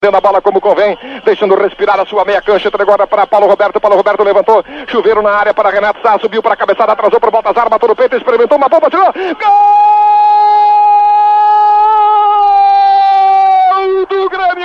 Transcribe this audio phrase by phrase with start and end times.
[0.00, 3.48] Dando a bola como convém, deixando respirar a sua meia cancha, entregou agora para Paulo
[3.48, 7.18] Roberto, Paulo Roberto levantou, chuveiro na área para Renato Sá, subiu para a cabeçada, atrasou
[7.18, 10.77] para o Baltazar, matou no peito, experimentou uma bomba, tirou, gol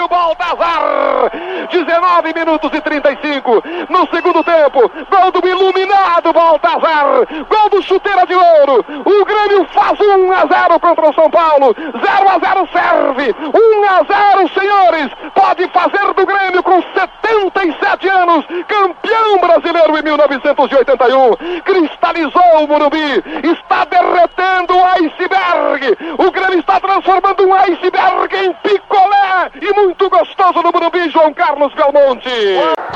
[0.03, 1.31] Grêmio Baltazar,
[1.71, 7.05] 19 minutos e 35, no segundo tempo, gol do iluminado Baltazar,
[7.49, 11.75] gol do chuteira de ouro, o Grêmio faz 1 a 0 contra o São Paulo,
[11.75, 18.45] 0 a 0 serve, 1 a 0 senhores, pode fazer do Grêmio com 77 anos,
[18.67, 27.47] campeão brasileiro em 1981, cristalizou o Morumbi, está derretendo o iceberg, o Grêmio está transformando
[27.47, 32.29] um iceberg em picolé e muito gostoso no Morumbi, João Carlos Belmonte.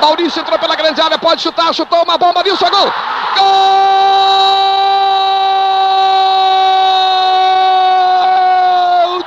[0.02, 2.70] Maurício entrou pela grande área, pode chutar, chutou uma bomba, viu, gol!
[3.38, 3.88] Gol!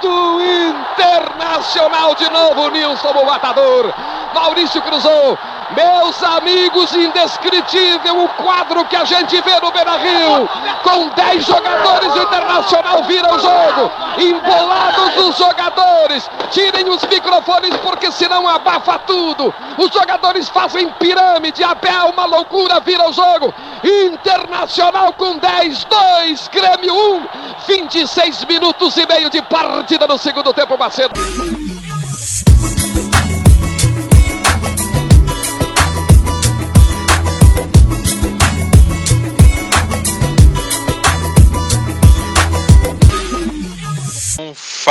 [0.01, 3.93] do Internacional de novo, Nilson, o matador.
[4.35, 5.39] Maurício cruzou.
[5.77, 10.49] Meus amigos, indescritível o quadro que a gente vê no Beira Rio.
[10.83, 13.91] Com 10 jogadores, o Internacional vira o jogo.
[14.19, 16.31] Embolados os jogadores.
[16.51, 19.55] Tirem os microfones porque senão abafa tudo.
[19.79, 21.63] Os jogadores fazem pirâmide.
[21.63, 23.55] A pé uma loucura vira o jogo.
[23.85, 27.29] Internacional com 10, 2, Grêmio 1.
[27.69, 31.80] 26 minutos e meio de partida no segundo tempo, Macedo.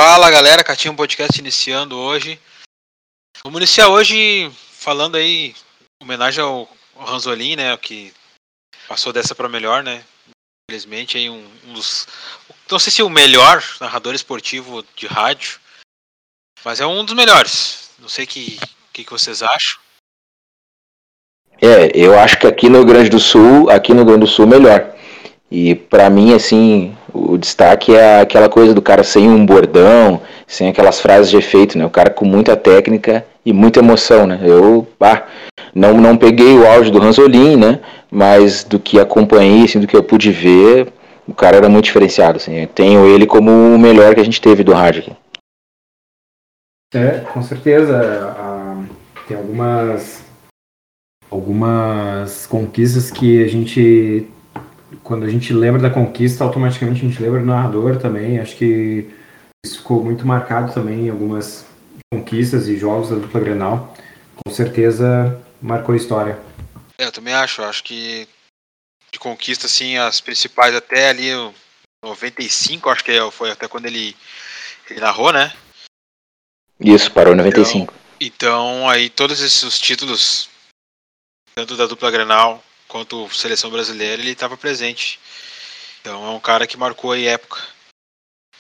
[0.02, 2.40] Fala galera, Catinho Podcast iniciando hoje.
[3.44, 5.54] Vamos iniciar hoje falando aí,
[6.02, 8.14] homenagem ao Ranzolin, né, que
[8.88, 10.02] passou dessa para melhor, né.
[10.64, 12.08] Infelizmente aí um, um, dos,
[12.72, 15.60] não sei se o melhor narrador esportivo de rádio,
[16.64, 17.92] mas é um dos melhores.
[18.00, 18.58] Não sei que,
[18.94, 19.82] que, que vocês acham.
[21.62, 24.32] É, eu acho que aqui no Rio Grande do Sul, aqui no Rio Grande do
[24.32, 24.96] Sul melhor.
[25.52, 30.70] E para mim, assim, o destaque é aquela coisa do cara sem um bordão, sem
[30.70, 31.86] aquelas frases de efeito, né?
[31.86, 34.40] O cara com muita técnica e muita emoção, né?
[34.44, 35.24] Eu, ah,
[35.74, 37.80] não, não peguei o áudio do Ranzolin, né?
[38.12, 40.92] Mas do que acompanhei, assim, do que eu pude ver,
[41.28, 42.56] o cara era muito diferenciado, assim.
[42.56, 45.14] Eu tenho ele como o melhor que a gente teve do rádio aqui.
[46.94, 48.36] É, com certeza.
[48.38, 48.84] Ah,
[49.28, 50.28] tem algumas
[51.30, 54.28] algumas conquistas que a gente
[55.04, 58.40] quando a gente lembra da conquista, automaticamente a gente lembra do narrador também.
[58.40, 59.10] Acho que
[59.66, 61.66] isso ficou muito marcado também em algumas
[62.12, 63.96] conquistas e jogos da dupla Grenal.
[64.36, 66.40] Com certeza marcou a história.
[66.98, 67.62] É, eu também acho.
[67.64, 68.28] Acho que
[69.12, 71.32] de conquista, assim, as principais até ali,
[72.04, 74.16] 95, acho que é, foi até quando ele,
[74.90, 75.52] ele narrou, né?
[76.80, 77.94] Isso, parou em 95.
[77.94, 80.50] Então, então, aí todos esses títulos,
[81.56, 85.18] tanto da dupla Grenal quanto seleção brasileira, ele estava presente.
[86.02, 87.62] Então é um cara que marcou a época.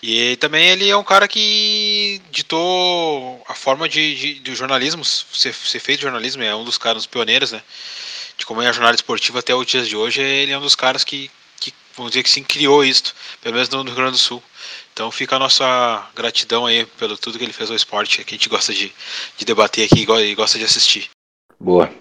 [0.01, 5.53] E também ele é um cara que ditou a forma de, de, de jornalismo, ser,
[5.53, 7.62] ser feito jornalismo, é um dos caras pioneiros, né?
[8.38, 10.75] De como é a jornada esportiva até os dias de hoje, ele é um dos
[10.75, 11.29] caras que,
[11.59, 14.41] que vamos dizer que sim, criou isto, pelo menos no Rio Grande do Sul.
[14.94, 18.38] Então fica a nossa gratidão aí pelo tudo que ele fez ao esporte, que a
[18.38, 18.94] gente gosta de,
[19.38, 21.09] de debater aqui e gosta de assistir.
[21.59, 21.91] Boa.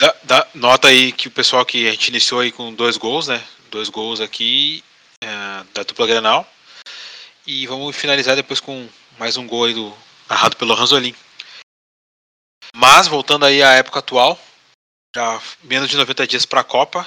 [0.00, 3.28] Dá, dá, nota aí que o pessoal que a gente iniciou aí com dois gols,
[3.28, 3.42] né?
[3.70, 4.82] Dois gols aqui
[5.22, 5.26] é,
[5.72, 6.46] da dupla Grenal.
[7.46, 8.88] E vamos finalizar depois com
[9.18, 9.92] mais um gol aí do,
[10.28, 11.14] narrado pelo Ranzolin.
[12.74, 14.38] Mas, voltando aí à época atual,
[15.14, 17.06] já menos de 90 dias para a Copa.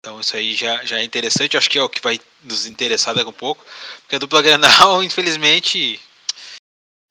[0.00, 3.14] Então isso aí já, já é interessante, acho que é o que vai nos interessar
[3.14, 3.64] daqui a um pouco.
[4.00, 6.00] Porque a dupla Grenal, infelizmente,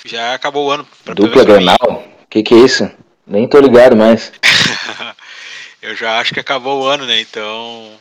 [0.05, 0.87] já acabou o ano.
[1.05, 1.77] Dupla Grenal?
[2.23, 2.91] O que, que é isso?
[3.25, 4.31] Nem tô ligado mais.
[5.81, 7.19] eu já acho que acabou o ano, né?
[7.19, 7.99] Então.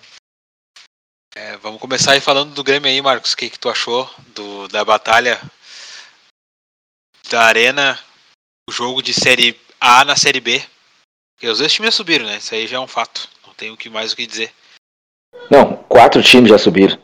[1.34, 3.32] É, vamos começar aí falando do Grêmio aí, Marcos.
[3.32, 5.40] O que, que tu achou do, da batalha
[7.30, 7.98] da Arena,
[8.68, 10.62] o jogo de Série A na Série B?
[11.34, 12.38] Porque os dois times já subiram, né?
[12.38, 13.28] Isso aí já é um fato.
[13.46, 14.50] Não tem o que mais o que dizer.
[15.48, 16.98] Não, quatro times já subiram.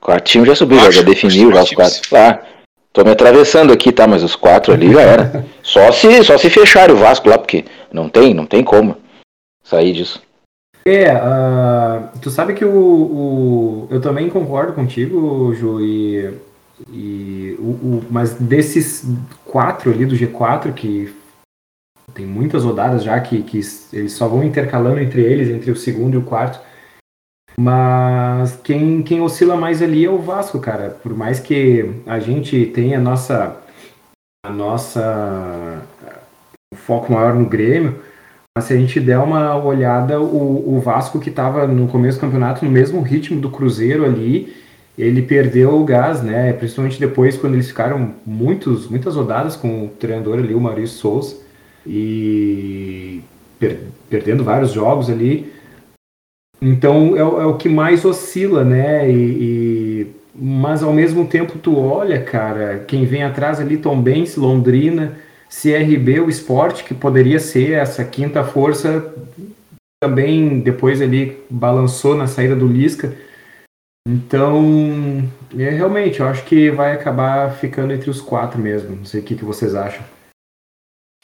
[0.00, 2.16] Quatro times já subiram, já definiu já os quatro.
[2.16, 2.44] Ah,
[2.92, 4.06] tô me atravessando aqui, tá?
[4.06, 5.46] Mas os quatro ali já era.
[5.62, 9.00] só se, só se fechar o Vasco lá, porque não tem, não tem como
[9.66, 10.22] sair disso.
[10.86, 16.32] É, uh, tu sabe que o, o, eu também concordo contigo, Ju, e,
[16.88, 19.04] e o, o, mas desses
[19.44, 21.12] quatro ali do G4, que
[22.14, 23.60] tem muitas rodadas já que, que
[23.92, 26.60] eles só vão intercalando entre eles, entre o segundo e o quarto,
[27.58, 30.90] mas quem, quem oscila mais ali é o Vasco, cara.
[30.90, 33.56] Por mais que a gente tenha a nossa,
[34.44, 35.82] a nossa
[36.76, 38.00] foco maior no Grêmio,
[38.56, 42.22] mas se a gente der uma olhada, o, o Vasco que estava no começo do
[42.22, 44.50] campeonato no mesmo ritmo do Cruzeiro ali,
[44.96, 46.54] ele perdeu o gás, né?
[46.54, 51.36] Principalmente depois quando eles ficaram muitos, muitas rodadas com o treinador ali, o Maurício Souza,
[51.86, 53.20] e
[53.60, 55.52] per, perdendo vários jogos ali.
[56.58, 59.06] Então é, é, o que mais oscila, né?
[59.10, 64.34] E, e, mas ao mesmo tempo tu olha, cara, quem vem atrás ali, Tom Benz,
[64.34, 65.18] Londrina,
[65.48, 69.14] CRB, o esporte, que poderia ser essa quinta força,
[70.02, 73.16] também depois ele balançou na saída do Lisca.
[74.08, 75.28] Então,
[75.58, 78.96] é, realmente, eu acho que vai acabar ficando entre os quatro mesmo.
[78.96, 80.04] Não sei o que, que vocês acham.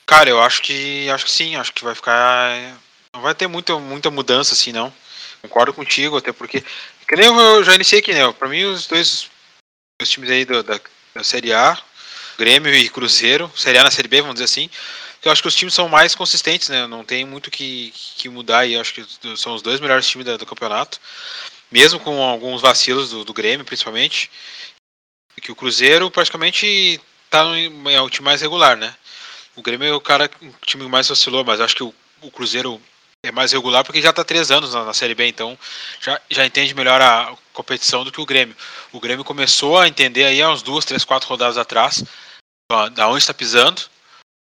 [0.07, 2.77] Cara, eu acho que acho que sim, acho que vai ficar.
[3.15, 4.93] Não vai ter muita, muita mudança assim, não.
[5.43, 6.63] Concordo contigo, até porque.
[7.07, 8.33] Que nem eu já iniciei aqui, né?
[8.33, 9.31] Pra mim, os dois
[10.01, 10.81] os times aí do, da,
[11.15, 11.79] da Série A
[12.39, 14.71] Grêmio e Cruzeiro, Série A na Série B, vamos dizer assim.
[15.25, 16.87] Eu acho que os times são mais consistentes, né?
[16.87, 19.07] Não tem muito que, que mudar e acho que
[19.37, 21.01] são os dois melhores times do, do campeonato.
[21.71, 24.31] Mesmo com alguns vacilos do, do, Grêmio, principalmente.
[25.41, 27.01] Que o Cruzeiro praticamente
[27.31, 28.95] tá no, é o time mais regular, né?
[29.55, 32.81] O Grêmio é o cara, o time mais vacilou, mas acho que o, o Cruzeiro
[33.25, 35.57] é mais regular porque já está três anos na, na, Série B, então
[36.01, 38.57] já, já entende melhor a competição do que o Grêmio.
[38.91, 42.03] O Grêmio começou a entender aí há uns duas, três, quatro rodadas atrás
[42.95, 43.83] da onde está pisando.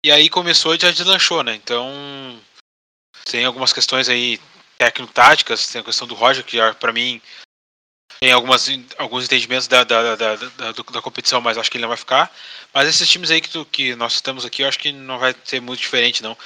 [0.05, 1.55] E aí começou e já deslanchou, né?
[1.55, 2.41] Então
[3.27, 4.41] tem algumas questões aí
[4.79, 7.21] técnico-táticas, tem a questão do Roger, que para mim
[8.21, 11.89] tem algumas, alguns entendimentos da, da, da, da, da competição, mas acho que ele não
[11.89, 12.35] vai ficar.
[12.73, 15.35] Mas esses times aí que, tu, que nós estamos aqui, eu acho que não vai
[15.45, 16.37] ser muito diferente, não.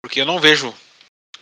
[0.00, 0.72] Porque eu não vejo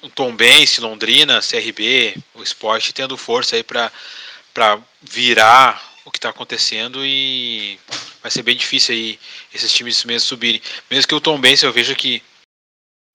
[0.03, 6.29] o Tom Benz, Londrina, CRB, o esporte tendo força aí para virar o que está
[6.29, 7.79] acontecendo e
[8.23, 9.19] vai ser bem difícil aí
[9.53, 10.63] esses times mesmo subirem.
[10.91, 12.23] Mesmo que o Tom Benz eu vejo que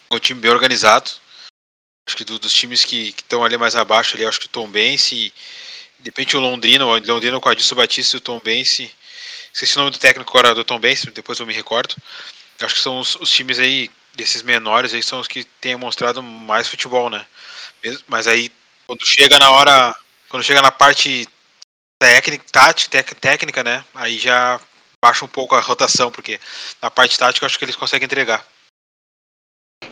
[0.09, 1.09] é um time bem organizado.
[2.05, 4.69] Acho que do, dos times que estão ali mais abaixo ali, acho que o Tom
[4.69, 5.33] Benz e
[5.99, 8.91] de repente o Londrina, o Londrina com a Adilson Batista e o Tom Benz.
[9.53, 11.95] Esqueci o nome do técnico agora do Tom Benz, depois eu me recordo.
[12.59, 16.21] Acho que são os, os times aí desses menores aí são os que têm mostrado
[16.21, 17.25] mais futebol, né?
[18.07, 18.51] Mas aí
[18.85, 19.95] quando chega na hora,
[20.29, 21.27] quando chega na parte
[21.99, 23.83] técnica, tática, técnica, né?
[23.95, 24.59] Aí já
[25.03, 26.39] baixa um pouco a rotação, porque
[26.81, 28.45] na parte tática eu acho que eles conseguem entregar.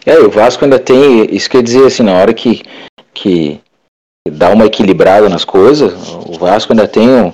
[0.06, 2.62] É, o Vasco ainda tem, isso quer dizer assim, na hora que,
[3.14, 3.62] que
[4.28, 7.34] dá uma equilibrada nas coisas, o Vasco ainda tem um,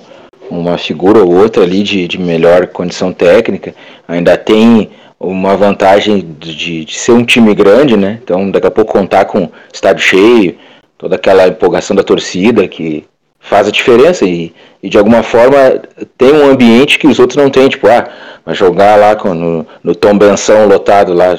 [0.50, 3.74] uma figura ou outra ali de, de melhor condição técnica,
[4.08, 8.18] ainda tem uma vantagem de, de, ser um time grande, né?
[8.22, 10.56] Então daqui a pouco contar com estádio cheio,
[10.98, 13.04] toda aquela empolgação da torcida que
[13.40, 14.52] faz a diferença e,
[14.82, 15.80] e, de alguma forma
[16.18, 18.08] tem um ambiente que os outros não têm, tipo, ah,
[18.44, 21.38] vai jogar lá com, no, no Tom Benção lotado lá,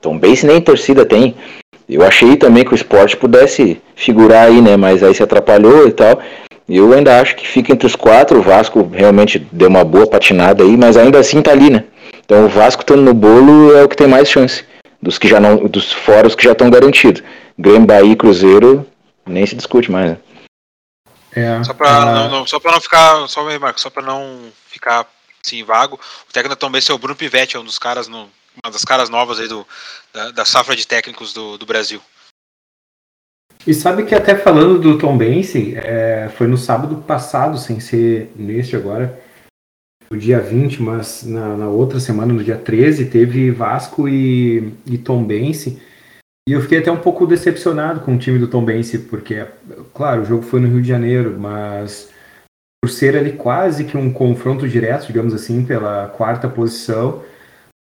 [0.00, 1.34] Tom Benção nem torcida tem.
[1.88, 5.92] Eu achei também que o esporte pudesse figurar aí, né, mas aí se atrapalhou e
[5.92, 6.20] tal.
[6.68, 10.62] Eu ainda acho que fica entre os quatro, o Vasco realmente deu uma boa patinada
[10.62, 11.84] aí, mas ainda assim tá ali, né.
[12.28, 14.62] Então o Vasco estando no bolo é o que tem mais chance,
[15.00, 17.22] dos que já não, dos fora os que já estão garantidos.
[17.58, 18.86] Grêmio, Bahia e Cruzeiro
[19.26, 20.18] nem se discute mais, né.
[21.32, 25.06] É, só para não, não, só para não ficar, só Marcos, só para não ficar
[25.42, 25.98] assim vago,
[26.28, 28.28] o técnico também é o Bruno Pivetti, é um dos caras no,
[28.62, 29.66] uma das caras novas aí do,
[30.12, 32.02] da, da safra de técnicos do, do Brasil.
[33.66, 38.30] E sabe que até falando do Tom Bense, é, foi no sábado passado, sem ser
[38.36, 39.18] neste agora,
[40.10, 44.98] no dia 20, mas na, na outra semana, no dia 13, teve Vasco e, e
[44.98, 45.78] Tom Bense
[46.48, 49.44] e eu fiquei até um pouco decepcionado com o time do Tom Bense, porque,
[49.92, 52.08] claro, o jogo foi no Rio de Janeiro, mas
[52.82, 57.22] por ser ali quase que um confronto direto, digamos assim, pela quarta posição,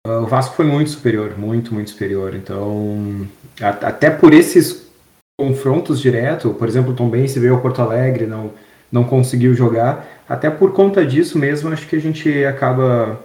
[0.05, 2.35] ah, o Vasco foi muito superior, muito, muito superior.
[2.35, 3.29] Então,
[3.61, 4.91] até por esses
[5.39, 8.51] confrontos diretos, por exemplo, o Tom Bense veio ao Porto Alegre, não,
[8.91, 13.21] não conseguiu jogar, até por conta disso mesmo, acho que a gente acaba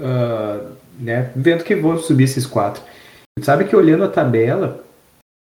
[0.00, 2.82] uh, né, vendo que vão subir esses quatro.
[3.42, 4.84] Sabe que olhando a tabela,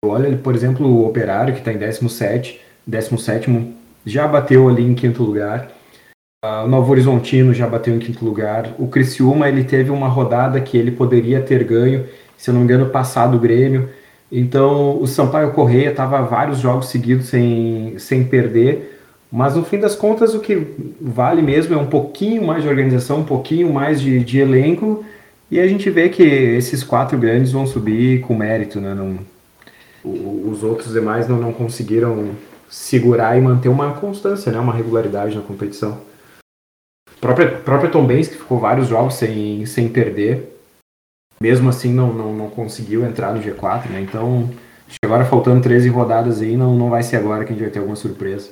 [0.04, 5.22] olha, por exemplo, o Operário, que está em 17, 17 já bateu ali em quinto
[5.22, 5.70] lugar.
[6.44, 8.74] Uh, o Novo Horizontino já bateu em quinto lugar.
[8.78, 12.06] O Criciúma, ele teve uma rodada que ele poderia ter ganho,
[12.36, 13.88] se eu não me engano, passado o Grêmio.
[14.30, 19.01] Então, o Sampaio Correia estava vários jogos seguidos sem, sem perder.
[19.32, 20.66] Mas, no fim das contas, o que
[21.00, 25.02] vale mesmo é um pouquinho mais de organização, um pouquinho mais de, de elenco
[25.52, 28.94] e a gente vê que esses quatro grandes vão subir com mérito, né?
[28.94, 29.18] Não,
[30.02, 32.30] os outros demais não, não conseguiram
[32.70, 34.58] segurar e manter uma constância, né?
[34.58, 36.00] Uma regularidade na competição.
[37.06, 40.58] A própria, própria Tom Benz, que ficou vários jogos sem, sem perder.
[41.38, 44.00] mesmo assim não, não, não conseguiu entrar no G4, né?
[44.00, 44.48] Então,
[45.04, 47.78] agora faltando 13 rodadas aí, não, não vai ser agora que a gente vai ter
[47.78, 48.50] alguma surpresa.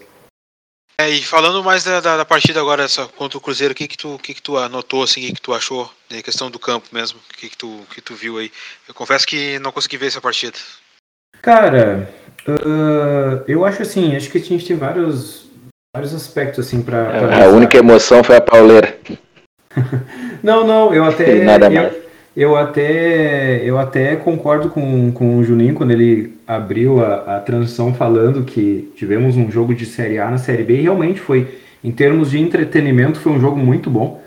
[1.01, 3.89] É, e falando mais da, da, da, partida agora essa, contra o Cruzeiro, o que
[3.89, 6.59] que tu, que que tu anotou, assim, o que que tu achou da questão do
[6.59, 8.53] campo mesmo, o que que tu, que tu viu aí?
[8.87, 10.59] Eu confesso que não consegui ver essa partida.
[11.41, 12.07] Cara,
[12.47, 15.47] uh, eu acho assim, acho que a gente tem vários,
[15.97, 17.45] vários aspectos assim para.
[17.45, 18.99] A única emoção foi a pauleira.
[20.43, 21.43] não, não, eu até.
[21.43, 21.95] Nada mais.
[22.37, 27.93] Eu, até, eu até concordo com, com o Juninho quando ele abriu a, a transição
[27.93, 31.91] falando que tivemos um jogo de Série A na Série B e realmente foi, em
[31.91, 34.23] termos de entretenimento, foi um jogo muito bom,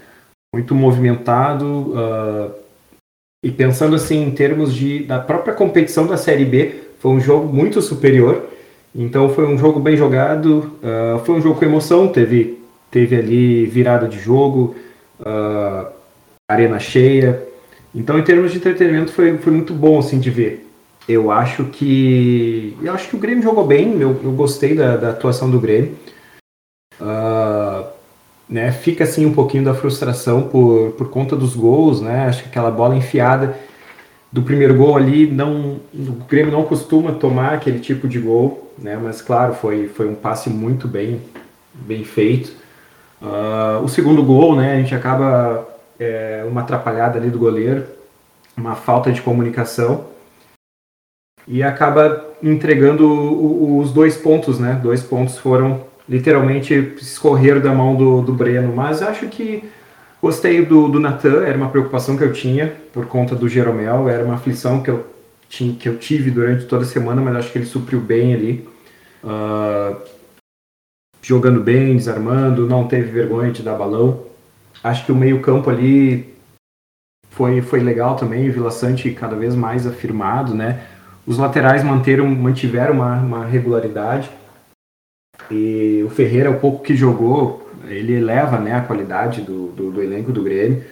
[0.54, 1.66] muito movimentado.
[1.66, 2.52] Uh,
[3.42, 7.54] e pensando assim, em termos de, da própria competição da Série B, foi um jogo
[7.54, 8.50] muito superior.
[8.94, 12.60] Então foi um jogo bem jogado, uh, foi um jogo com emoção, teve,
[12.92, 14.76] teve ali virada de jogo,
[15.22, 15.88] uh,
[16.50, 17.53] arena cheia.
[17.94, 20.68] Então, em termos de entretenimento, foi, foi muito bom assim de ver.
[21.08, 24.00] Eu acho que eu acho que o Grêmio jogou bem.
[24.00, 25.96] Eu, eu gostei da, da atuação do Grêmio.
[27.00, 27.86] Uh,
[28.48, 32.26] né, fica assim um pouquinho da frustração por, por conta dos gols, né?
[32.26, 33.58] Acho que aquela bola enfiada
[34.32, 38.98] do primeiro gol ali não o Grêmio não costuma tomar aquele tipo de gol, né?
[39.02, 41.22] Mas claro, foi foi um passe muito bem
[41.74, 42.54] bem feito.
[43.22, 44.74] Uh, o segundo gol, né?
[44.74, 45.68] A gente acaba
[46.04, 47.86] é, uma atrapalhada ali do goleiro,
[48.56, 50.06] uma falta de comunicação
[51.48, 54.80] e acaba entregando os dois pontos, né?
[54.82, 59.64] Dois pontos foram literalmente escorrer da mão do, do Breno, mas acho que
[60.22, 64.24] gostei do, do Natan, era uma preocupação que eu tinha por conta do Jeromel, era
[64.24, 65.06] uma aflição que eu,
[65.50, 68.68] tinha, que eu tive durante toda a semana, mas acho que ele supriu bem ali.
[69.24, 69.96] Uh,
[71.22, 74.26] jogando bem, desarmando, não teve vergonha de dar balão.
[74.82, 76.34] Acho que o meio-campo ali
[77.30, 80.86] foi, foi legal também, o Vila Sante cada vez mais afirmado, né?
[81.26, 84.30] Os laterais manteram, mantiveram uma, uma regularidade.
[85.50, 90.02] E o Ferreira, o pouco que jogou, ele eleva né, a qualidade do, do, do
[90.02, 90.84] elenco do Grêmio.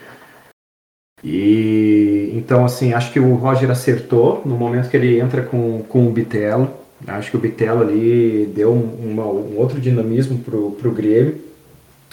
[1.24, 6.08] E então, assim, acho que o Roger acertou no momento que ele entra com, com
[6.08, 6.72] o Bitelo.
[7.08, 11.40] Acho que o Bitelo ali deu um, uma, um outro dinamismo pro, pro Grêmio.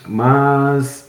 [0.07, 1.08] Mas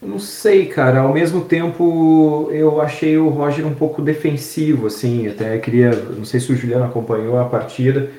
[0.00, 1.00] eu não sei, cara.
[1.00, 5.28] Ao mesmo tempo, eu achei o Roger um pouco defensivo, assim.
[5.28, 8.10] Até queria, não sei se o Juliano acompanhou a partida.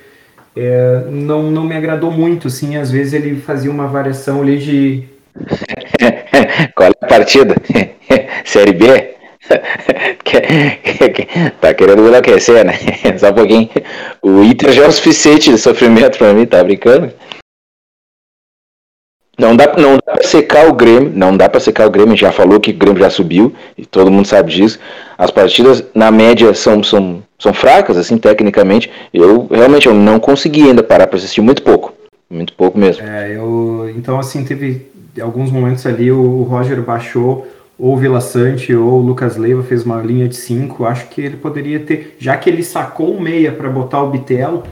[0.56, 2.76] É, não, não me agradou muito, assim.
[2.76, 5.04] Às vezes ele fazia uma variação ali de.
[6.76, 7.56] Qual é a partida?
[8.44, 9.20] Série B?
[11.62, 12.74] tá querendo me enlouquecer, né?
[13.18, 13.70] Só um pouquinho.
[14.22, 17.12] O Inter já é o suficiente de sofrimento pra mim, tá brincando?
[19.40, 22.30] Não dá, não dá pra secar o Grêmio, não dá para secar o Grêmio, já
[22.30, 24.78] falou que o Grêmio já subiu, e todo mundo sabe disso.
[25.18, 28.92] As partidas, na média, são, são, são fracas, assim, tecnicamente.
[29.14, 31.94] Eu realmente eu não consegui ainda parar para assistir muito pouco.
[32.30, 33.02] Muito pouco mesmo.
[33.08, 33.90] É, eu.
[33.96, 34.88] Então, assim, teve
[35.22, 39.86] alguns momentos ali, o Roger baixou, ou o Vila Sante, ou o Lucas Leiva fez
[39.86, 40.84] uma linha de 5.
[40.84, 42.18] Acho que ele poderia ter.
[42.20, 44.64] Já que ele sacou o meia para botar o Bitelo.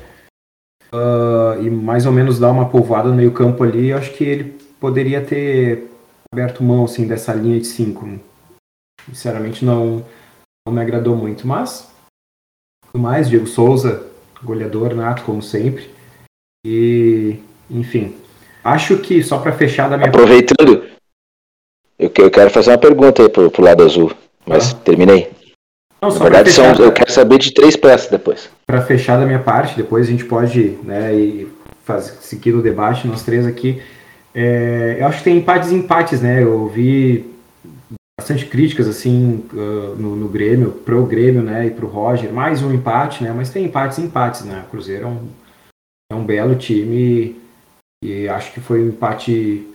[0.93, 4.56] Uh, e mais ou menos dar uma povoada no meio campo ali, acho que ele
[4.79, 5.89] poderia ter
[6.31, 8.19] aberto mão assim, dessa linha de 5.
[9.07, 10.05] Sinceramente, não,
[10.67, 11.47] não me agradou muito.
[11.47, 11.89] Mas,
[12.95, 14.05] mais, Diego Souza,
[14.43, 15.89] goleador nato, como sempre.
[16.65, 18.15] E, enfim,
[18.63, 20.09] acho que só para fechar da minha.
[20.09, 20.83] Aproveitando,
[21.97, 24.11] eu, eu quero fazer uma pergunta aí pro, pro lado azul,
[24.45, 24.75] mas ah.
[24.75, 25.31] terminei.
[26.01, 28.49] Não, Na verdade, fechar, são, eu quero saber de três peças depois.
[28.67, 31.51] Para fechar da minha parte, depois a gente pode né, e
[31.83, 33.81] fazer, seguir o debate, nós três aqui.
[34.39, 36.43] É, eu acho que tem empates e empates, né?
[36.43, 37.35] Eu ouvi
[38.19, 42.71] bastante críticas assim uh, no, no, Grêmio, pro Grêmio, né, e pro Roger, mais um
[42.71, 43.31] empate, né?
[43.31, 44.63] Mas tem empates e empates, né?
[44.67, 45.29] O Cruzeiro é um,
[46.11, 47.41] é um belo time
[48.03, 49.67] e acho que foi um empate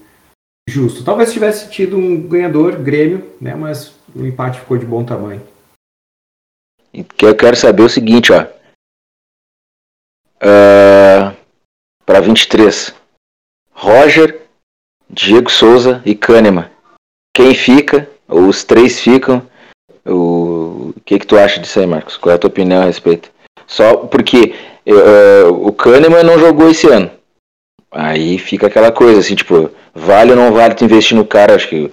[0.68, 1.04] justo.
[1.04, 3.56] Talvez tivesse tido um ganhador, Grêmio, né?
[3.56, 5.42] Mas o empate ficou de bom tamanho.
[7.16, 8.44] Que eu quero saber o seguinte, ó.
[10.40, 11.34] Uh,
[12.06, 12.94] para 23.
[13.72, 14.42] Roger,
[15.12, 16.70] Diego Souza e Kahneman.
[17.34, 18.08] Quem fica?
[18.26, 19.42] Os três ficam.
[20.06, 22.16] O, que, que tu acha disso aí, Marcos?
[22.16, 23.30] Qual é a tua opinião a respeito?
[23.66, 24.54] Só porque
[24.86, 27.10] uh, o Kahneman não jogou esse ano.
[27.90, 31.54] Aí fica aquela coisa assim, tipo, vale ou não vale tu investir no cara?
[31.54, 31.90] Acho que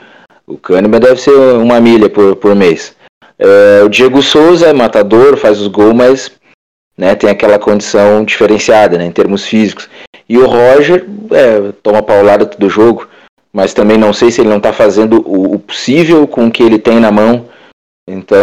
[0.47, 2.95] o Kahneman deve ser uma milha por, por mês.
[3.39, 6.31] Uh, o Diego Souza é matador, faz os gols, mas
[6.97, 9.89] né, tem aquela condição diferenciada né, em termos físicos.
[10.29, 13.09] E o Roger é, toma paulada todo jogo,
[13.51, 16.61] mas também não sei se ele não está fazendo o, o, possível com o que
[16.61, 17.49] ele tem na mão
[18.07, 18.37] Então,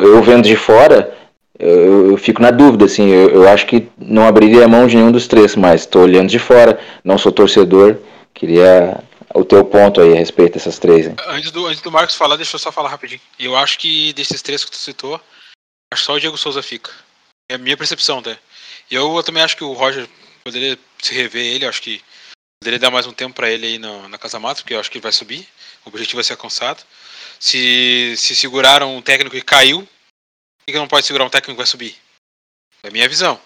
[0.00, 1.12] eu vendo de fora,
[1.58, 4.96] eu, eu fico na dúvida, assim, eu, eu, acho que não abriria a mão de
[4.96, 7.96] nenhum dos três, mas estou olhando de fora, não sou torcedor,
[8.32, 9.02] queria
[9.34, 11.08] o teu ponto aí a respeito dessas três.
[11.08, 11.16] Hein?
[11.26, 13.20] Antes, do, antes do Marcos falar, deixa eu só falar rapidinho.
[13.38, 15.20] Eu acho que desses três que tu citou,
[15.92, 16.92] acho só o Diego Souza fica.
[17.50, 18.36] É a minha percepção, tá?
[18.88, 20.08] Eu, eu também acho que o Roger
[20.44, 22.02] poderia se rever ele, acho que
[22.60, 24.90] poderia dar mais um tempo para ele aí na, na Casa Mata, porque eu acho
[24.90, 25.48] que ele vai subir.
[25.84, 26.84] O objetivo vai ser alcançado.
[27.40, 31.62] Se, se seguraram um técnico que caiu, por que não pode segurar um técnico que
[31.62, 31.96] vai subir?
[32.82, 33.40] É a minha visão.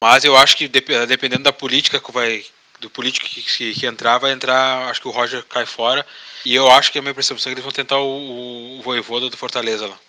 [0.00, 2.44] Mas eu acho que dependendo da política que vai.
[2.80, 4.88] Do político que, que, que, entrar, vai entrar.
[4.88, 6.06] Acho que o Roger cai fora.
[6.46, 8.82] E eu acho que a minha percepção é que eles vão tentar o, o, o
[8.82, 10.00] Voivoda do Fortaleza lá.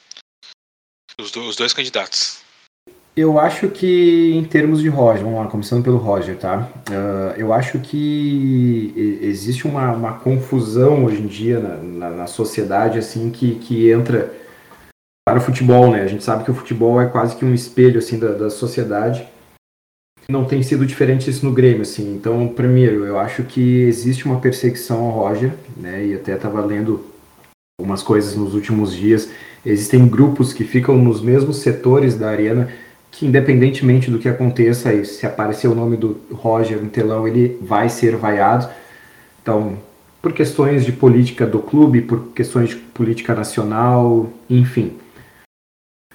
[1.20, 2.41] Os, do, os dois candidatos.
[3.15, 6.70] Eu acho que em termos de Roger, vamos lá, começando pelo Roger, tá?
[6.89, 12.98] Uh, eu acho que existe uma, uma confusão hoje em dia na, na, na, sociedade,
[12.98, 14.34] assim, que, que entra
[15.27, 16.01] para o futebol, né?
[16.01, 19.27] A gente sabe que o futebol é quase que um espelho, assim, da, da sociedade.
[20.30, 22.15] Não tem sido diferente isso no Grêmio, assim.
[22.15, 26.06] Então, primeiro, eu acho que existe uma perseguição ao Roger, né?
[26.06, 27.06] E até estava lendo
[27.77, 29.30] algumas coisas nos últimos dias.
[29.65, 32.70] Existem grupos que ficam nos mesmos setores da arena
[33.12, 37.89] que independentemente do que aconteça, se aparecer o nome do Roger no telão, ele vai
[37.89, 38.70] ser vaiado.
[39.41, 39.77] Então,
[40.22, 44.98] por questões de política do clube, por questões de política nacional, enfim.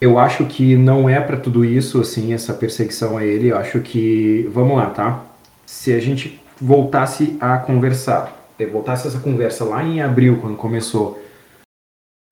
[0.00, 3.49] Eu acho que não é para tudo isso, assim, essa perseguição a ele.
[3.49, 5.25] Eu acho que, vamos lá, tá?
[5.67, 11.23] Se a gente voltasse a conversar, eh, voltasse essa conversa lá em abril, quando começou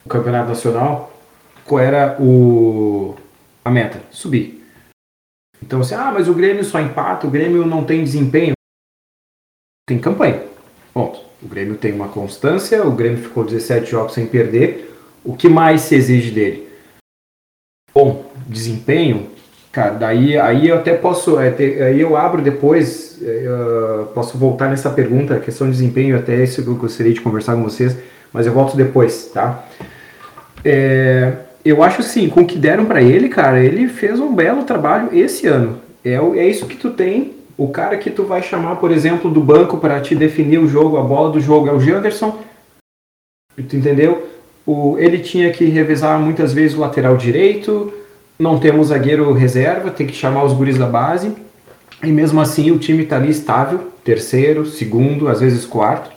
[0.04, 1.12] o Campeonato Nacional,
[1.64, 3.14] qual era o,
[3.64, 4.00] a meta?
[4.10, 4.62] Subir.
[5.62, 8.52] Então você, ah, mas o Grêmio só empata, o Grêmio não tem desempenho.
[9.86, 10.42] Tem campanha.
[10.92, 11.20] Ponto.
[11.42, 14.94] O Grêmio tem uma constância, o Grêmio ficou 17 jogos sem perder.
[15.22, 16.68] O que mais se exige dele?
[17.94, 19.30] Bom, desempenho,
[19.70, 21.48] cara, daí aí eu até posso, é,
[21.84, 26.68] aí eu abro depois, uh, posso voltar nessa pergunta, questão de desempenho, até isso que
[26.68, 27.96] eu gostaria de conversar com vocês,
[28.32, 29.64] mas eu volto depois, tá?
[30.64, 34.64] É, eu acho assim, com o que deram para ele, cara, ele fez um belo
[34.64, 35.80] trabalho esse ano.
[36.04, 37.32] É, é isso que tu tem.
[37.56, 40.98] O cara que tu vai chamar, por exemplo, do banco para te definir o jogo,
[40.98, 42.38] a bola do jogo é o Janderson.
[43.56, 44.28] Tu entendeu?
[44.66, 47.94] O, ele tinha que revezar muitas vezes o lateral direito.
[48.38, 51.34] Não temos zagueiro reserva, tem que chamar os guris da base.
[52.02, 56.10] E mesmo assim o time está ali estável, terceiro, segundo, às vezes quarto.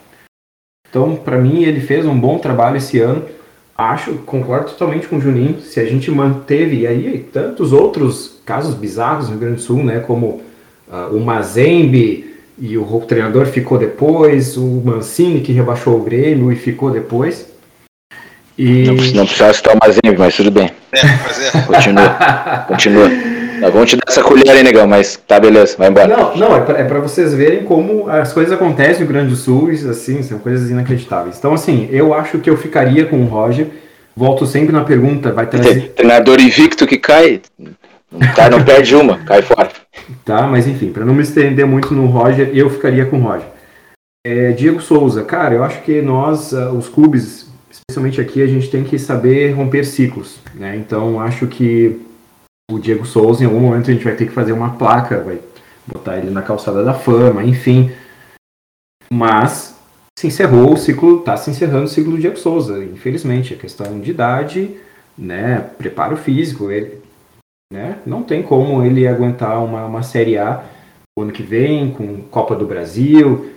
[0.90, 3.24] Então, para mim, ele fez um bom trabalho esse ano
[3.78, 8.74] acho, concordo totalmente com o Juninho, se a gente manteve, e aí tantos outros casos
[8.74, 10.42] bizarros no Rio Grande do Sul, né, como
[10.88, 16.52] uh, o Mazembe e o, o treinador ficou depois, o Mancini que rebaixou o Grêmio
[16.52, 17.46] e ficou depois.
[18.58, 18.86] E...
[18.86, 20.72] Não, não precisava citar o Mazembe, mas tudo bem.
[20.92, 21.62] É, mas é.
[21.62, 23.10] Continua, continua.
[23.60, 26.08] Nós vamos te dar essa colher aí, negão, mas tá beleza, vai embora.
[26.08, 29.30] Não, não é pra, é pra vocês verem como as coisas acontecem no Rio Grande
[29.30, 31.38] do Sul, assim, são coisas inacreditáveis.
[31.38, 33.68] Então, assim, eu acho que eu ficaria com o Roger.
[34.16, 35.90] Volto sempre na pergunta, vai trazer.
[35.96, 37.40] Treinador invicto que cai,
[38.36, 39.70] tá, não perde uma, cai fora.
[40.26, 43.48] Tá, mas enfim, para não me estender muito no Roger, eu ficaria com o Roger.
[44.26, 48.70] É, Diego Souza, cara, eu acho que nós, uh, os clubes, especialmente aqui, a gente
[48.70, 50.76] tem que saber romper ciclos, né?
[50.76, 52.00] Então, acho que
[52.70, 55.40] o Diego Souza, em algum momento a gente vai ter que fazer uma placa, vai
[55.86, 57.92] botar ele na calçada da fama, enfim.
[59.10, 59.76] Mas
[60.20, 63.54] se encerrou o ciclo, está se encerrando o ciclo do Diego Souza, infelizmente.
[63.54, 64.76] A questão de idade,
[65.18, 67.02] né, preparo físico, ele
[67.72, 70.64] né, não tem como ele aguentar uma, uma Série A
[71.18, 73.50] o ano que vem, com Copa do Brasil,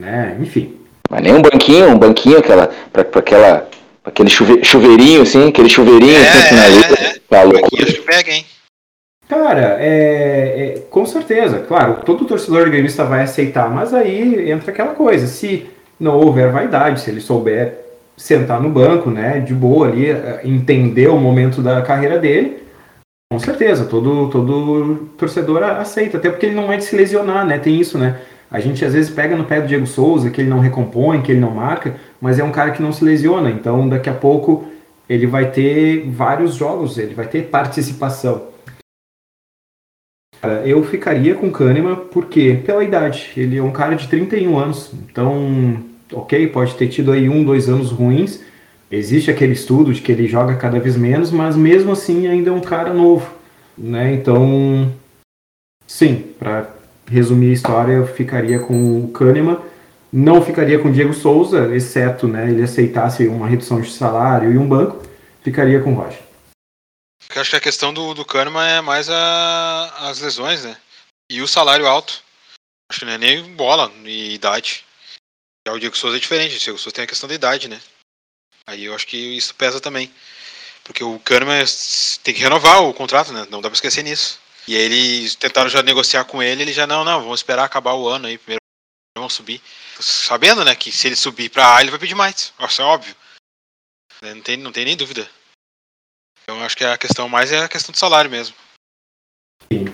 [0.00, 0.76] né, enfim.
[1.10, 3.68] Mas nem um banquinho, um banquinho, aquela, para aquela
[4.04, 7.00] aquele chuve, chuveirinho, assim, aquele chuveirinho é, assim, na luta.
[7.00, 7.14] É, é.
[7.28, 7.68] Tá louco.
[8.04, 8.44] pega, hein?
[9.28, 14.94] Cara, é, é, com certeza, claro, todo torcedor gremista vai aceitar, mas aí entra aquela
[14.94, 15.66] coisa, se
[15.98, 17.78] não houver vaidade, se ele souber
[18.16, 22.62] sentar no banco, né, de boa ali, é, entender o momento da carreira dele,
[23.32, 27.58] com certeza, todo, todo torcedor aceita, até porque ele não é de se lesionar, né,
[27.58, 30.50] tem isso, né, a gente às vezes pega no pé do Diego Souza, que ele
[30.50, 33.88] não recompõe, que ele não marca, mas é um cara que não se lesiona, então
[33.88, 34.66] daqui a pouco
[35.08, 38.53] ele vai ter vários jogos, ele vai ter participação.
[40.64, 43.30] Eu ficaria com Kahneman porque pela idade.
[43.36, 44.92] Ele é um cara de 31 anos.
[45.10, 48.40] Então, ok, pode ter tido aí um, dois anos ruins.
[48.90, 52.52] Existe aquele estudo de que ele joga cada vez menos, mas mesmo assim ainda é
[52.52, 53.28] um cara novo.
[53.76, 54.14] Né?
[54.14, 54.92] Então,
[55.86, 56.70] sim, para
[57.10, 59.58] resumir a história, eu ficaria com o Kahneman.
[60.12, 64.56] Não ficaria com o Diego Souza, exceto né, ele aceitasse uma redução de salário e
[64.56, 65.02] um banco.
[65.42, 66.20] ficaria com o Roger.
[67.28, 70.80] Eu acho que a questão do, do Kahneman é mais a, as lesões, né?
[71.30, 72.22] E o salário alto.
[72.90, 74.84] Acho que não é nem bola e idade.
[75.66, 76.56] Já o Diego Souza é diferente.
[76.56, 77.80] O Diego Souza tem a questão da idade, né?
[78.66, 80.12] Aí eu acho que isso pesa também.
[80.84, 81.64] Porque o Kahneman
[82.22, 83.46] tem que renovar o contrato, né?
[83.50, 84.38] Não dá pra esquecer nisso.
[84.66, 87.94] E aí eles tentaram já negociar com ele, ele já, não, não, vamos esperar acabar
[87.94, 88.60] o ano aí, primeiro
[89.16, 89.60] vamos subir.
[90.00, 92.52] Sabendo, né, que se ele subir pra A, ele vai pedir mais.
[92.58, 93.14] Isso é óbvio.
[94.22, 95.30] Não tem, não tem nem dúvida.
[96.44, 98.54] Então acho que a questão mais é a questão do salário mesmo.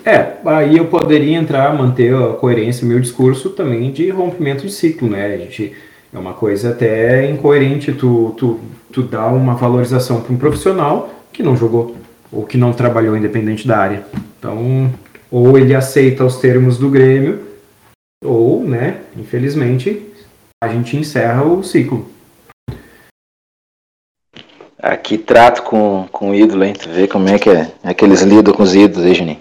[0.04, 4.72] É, aí eu poderia entrar, manter a coerência no meu discurso também de rompimento de
[4.72, 5.34] ciclo, né?
[5.34, 5.74] A gente,
[6.12, 8.60] é uma coisa até incoerente tu, tu,
[8.92, 11.96] tu dar uma valorização para um profissional que não jogou
[12.32, 14.04] ou que não trabalhou independente da área.
[14.38, 14.92] Então,
[15.30, 17.46] ou ele aceita os termos do Grêmio,
[18.24, 20.06] ou, né, infelizmente,
[20.62, 22.10] a gente encerra o ciclo.
[24.82, 26.72] Aqui trato com, com o ídolo, hein?
[26.72, 29.40] Tu vê como é que é, é que eles lidam com os ídolos aí, Juninho.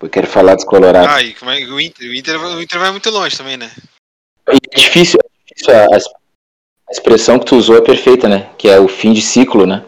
[0.00, 1.10] Eu quero falar dos Colorados.
[1.10, 3.70] Ah, e como é, o, Inter, o, Inter, o Inter vai muito longe também, né?
[4.48, 8.48] É difícil, é difícil a, a, expressão que tu usou é perfeita, né?
[8.56, 9.84] Que é o fim de ciclo, né?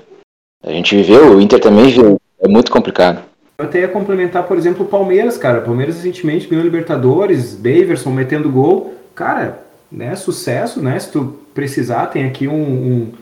[0.63, 2.21] A gente viveu, o Inter também viu.
[2.41, 3.23] É muito complicado.
[3.59, 5.61] Eu até ia complementar, por exemplo, o Palmeiras, cara.
[5.61, 8.95] O Palmeiras recentemente ganhou Libertadores, Daverson metendo gol.
[9.15, 10.99] Cara, né, sucesso, né?
[10.99, 13.13] Se tu precisar, tem aqui um, um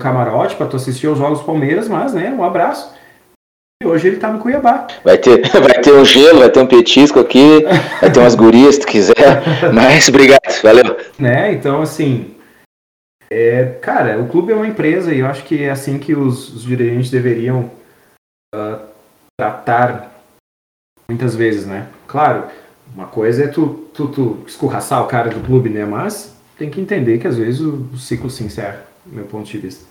[0.00, 2.92] camarote para tu assistir aos jogos do Palmeiras, mas, né, um abraço.
[3.82, 4.86] E hoje ele tá no Cuiabá.
[5.04, 7.64] Vai ter, vai ter um gelo, vai ter um petisco aqui,
[8.00, 9.42] vai ter umas gurias se tu quiser.
[9.74, 10.96] Mas obrigado, valeu.
[11.18, 12.34] Né, então assim,
[13.30, 16.54] é, cara, o clube é uma empresa e eu acho que é assim que os,
[16.54, 17.70] os dirigentes deveriam
[18.54, 18.78] uh,
[19.40, 20.12] tratar
[21.08, 21.88] muitas vezes, né?
[22.06, 22.44] Claro,
[22.94, 25.84] uma coisa é tu, tu, tu escorraçar o cara do clube, né?
[25.86, 29.58] Mas tem que entender que às vezes o, o ciclo se encerra, meu ponto de
[29.58, 29.84] vista.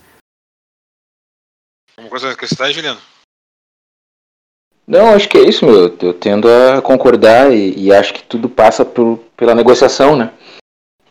[1.97, 3.00] Uma coisa que você Juliano?
[4.88, 5.95] Não, acho que é isso, meu.
[6.02, 10.34] Eu tendo a concordar e, e acho que tudo passa por, pela negociação, né?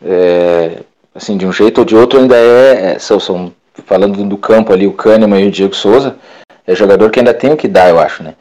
[0.01, 0.83] É,
[1.15, 3.53] assim, de um jeito ou de outro ainda é, é são, são,
[3.85, 6.17] falando do campo ali, o Kahneman e o Diego Souza,
[6.65, 8.35] é jogador que ainda tem o que dar, eu acho, né?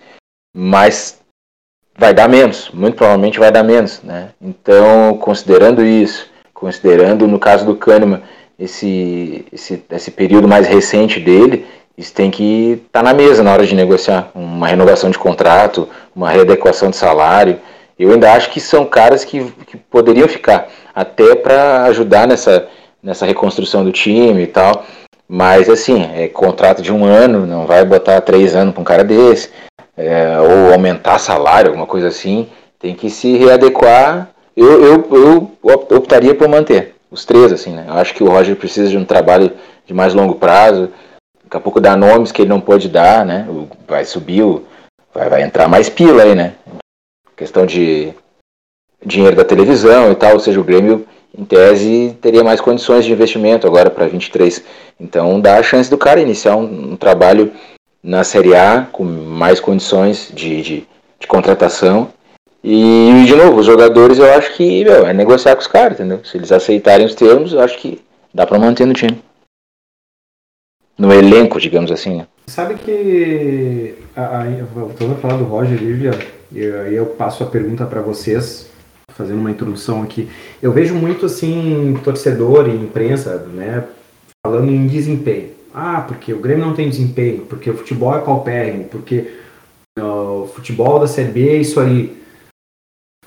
[0.54, 1.20] Mas
[1.96, 4.32] vai dar menos, muito provavelmente vai dar menos, né?
[4.40, 8.22] Então, considerando isso, considerando no caso do Kahneman
[8.60, 13.52] esse, esse, esse período mais recente dele, isso tem que estar tá na mesa na
[13.52, 17.58] hora de negociar uma renovação de contrato, uma readequação de salário.
[17.98, 22.68] Eu ainda acho que são caras que, que poderiam ficar até para ajudar nessa,
[23.02, 24.84] nessa reconstrução do time e tal.
[25.26, 29.04] Mas assim, é contrato de um ano, não vai botar três anos para um cara
[29.04, 29.50] desse,
[29.96, 32.48] é, ou aumentar salário, alguma coisa assim.
[32.78, 34.30] Tem que se readequar.
[34.56, 35.50] Eu, eu, eu
[35.96, 37.86] optaria por manter os três, assim, né?
[37.88, 39.52] Eu acho que o Roger precisa de um trabalho
[39.86, 40.90] de mais longo prazo.
[41.44, 43.46] Daqui a pouco dá nomes que ele não pode dar, né?
[43.88, 44.44] Vai subir,
[45.12, 46.54] vai, vai entrar mais pila aí, né?
[47.36, 48.14] Questão de
[49.04, 53.12] dinheiro da televisão e tal, ou seja, o Grêmio em tese, teria mais condições de
[53.12, 54.62] investimento agora para 23.
[54.98, 57.52] Então dá a chance do cara iniciar um, um, trabalho
[58.02, 60.86] na Série A com mais condições de, de,
[61.18, 62.08] de contratação.
[62.62, 66.20] E, de novo, os jogadores eu acho que meu, é negociar com os caras, entendeu?
[66.24, 68.00] Se eles aceitarem os termos, eu acho que
[68.34, 69.22] dá para manter no time.
[70.98, 72.18] No elenco, digamos assim.
[72.18, 72.26] Né?
[72.46, 73.94] Sabe que,
[74.74, 75.80] voltando a falar do Roger,
[76.52, 78.68] e aí eu passo a pergunta para vocês
[79.14, 80.28] fazendo uma introdução aqui.
[80.60, 83.84] Eu vejo muito assim torcedor e imprensa, né,
[84.46, 85.50] falando em desempenho.
[85.74, 89.30] Ah, porque o Grêmio não tem desempenho, porque o futebol é paupérrimo, porque
[89.98, 92.19] o futebol da Série B é isso aí.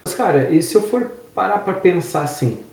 [0.05, 2.63] Mas cara, e se eu for parar para pensar assim,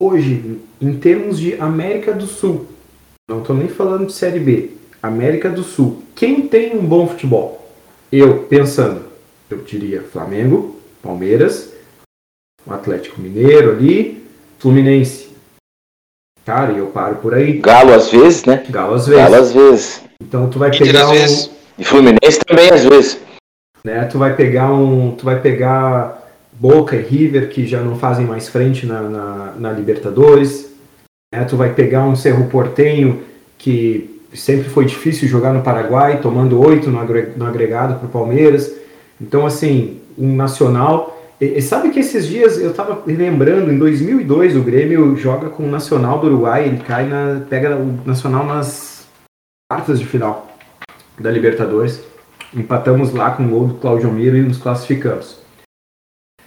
[0.00, 2.66] hoje, em termos de América do Sul,
[3.28, 4.70] não estou nem falando de Série B,
[5.02, 7.70] América do Sul, quem tem um bom futebol?
[8.10, 9.06] Eu, pensando,
[9.50, 11.76] eu diria Flamengo, Palmeiras
[12.66, 14.26] um Atlético Mineiro ali,
[14.58, 15.28] Fluminense.
[16.44, 17.58] Cara, e eu paro por aí.
[17.58, 18.64] Galo às vezes, né?
[18.68, 19.22] Galo às vezes.
[19.22, 20.02] Galo às vezes.
[20.20, 21.14] Então tu vai pegar um...
[21.78, 23.18] E Fluminense também às vezes.
[23.84, 24.04] Né?
[24.06, 25.14] Tu vai pegar um.
[25.14, 26.25] Tu vai pegar
[26.58, 30.74] Boca e River, que já não fazem mais frente na, na, na Libertadores.
[31.32, 31.44] Né?
[31.44, 33.22] Tu vai pegar um Cerro Portenho,
[33.58, 38.74] que sempre foi difícil jogar no Paraguai, tomando oito no agregado para o Palmeiras.
[39.20, 44.62] Então, assim, um Nacional e, sabe que esses dias eu estava lembrando, em 2002 o
[44.62, 49.06] Grêmio joga com o Nacional do Uruguai, ele cai na pega o Nacional nas
[49.70, 50.48] quartas de final
[51.18, 52.02] da Libertadores.
[52.54, 55.38] Empatamos lá com o gol do Claudio Miro e nos classificamos.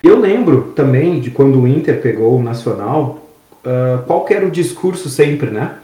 [0.02, 3.30] Eu lembro também de quando o Inter pegou o Nacional,
[3.66, 5.78] uh, qual era o discurso sempre, né?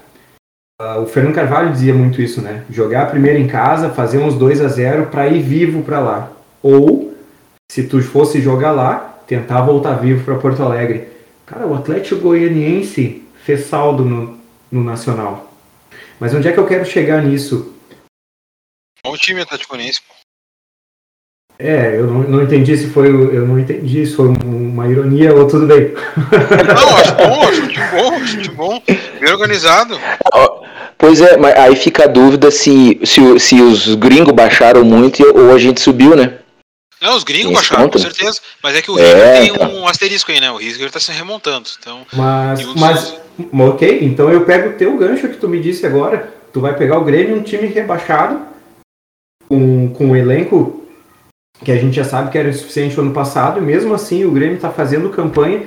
[0.81, 2.63] Uh, o Fernando Carvalho dizia muito isso, né?
[2.69, 6.31] Jogar primeiro em casa, fazer uns 2 a 0 para ir vivo para lá.
[6.61, 7.13] Ou,
[7.71, 11.09] se tu fosse jogar lá, tentar voltar vivo para Porto Alegre.
[11.45, 14.37] Cara, o Atlético Goianiense fez saldo no,
[14.71, 15.51] no Nacional.
[16.19, 17.75] Mas onde é que eu quero chegar nisso?
[19.03, 20.01] Bom time Atlético Goianiense.
[21.57, 23.07] É, eu não, não, entendi se foi.
[23.07, 25.93] Eu não entendi se foi uma ironia ou tudo bem.
[26.75, 28.83] Não, acho bom, acho que bom, acho bom.
[29.19, 29.97] Bem organizado.
[30.97, 35.53] Pois é, mas aí fica a dúvida se, se, se os gringos baixaram muito ou
[35.53, 36.39] a gente subiu, né?
[37.01, 38.39] Não, os gringos baixaram, com certeza.
[38.61, 39.67] Mas é que o River é, tem tá.
[39.67, 40.51] um asterisco aí, né?
[40.51, 41.69] O River tá se remontando.
[41.79, 43.17] Então, mas, mas,
[43.53, 46.33] ok, então eu pego o teu gancho que tu me disse agora.
[46.51, 48.41] Tu vai pegar o Grêmio, um time rebaixado,
[49.47, 50.84] com, com um elenco
[51.63, 54.31] que a gente já sabe que era insuficiente no ano passado, e mesmo assim o
[54.31, 55.63] Grêmio está fazendo campanha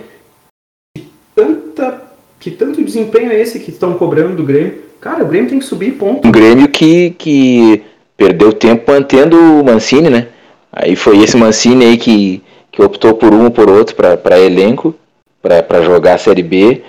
[0.94, 2.03] que, tanta,
[2.38, 4.88] que tanto desempenho é esse que estão cobrando do Grêmio?
[5.01, 6.27] Cara, o Grêmio tem que subir, ponto.
[6.27, 7.83] Um Grêmio que, que
[8.16, 10.29] perdeu tempo mantendo o Mancini, né?
[10.72, 14.94] Aí foi esse Mancini aí que, que optou por um ou por outro para elenco,
[15.40, 16.83] para jogar a Série B.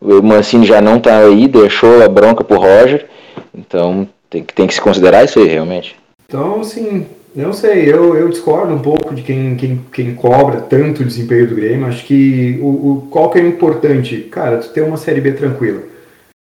[0.00, 3.06] O Mancini já não tá aí, deixou a bronca pro Roger.
[3.54, 5.96] Então tem que, tem que se considerar isso aí, realmente.
[6.28, 11.02] Então, assim, não sei, eu, eu discordo um pouco de quem, quem, quem cobra tanto
[11.02, 11.86] o desempenho do Grêmio.
[11.86, 14.22] Acho que o, o, qual que é importante?
[14.30, 15.82] Cara, tu ter uma Série B tranquila.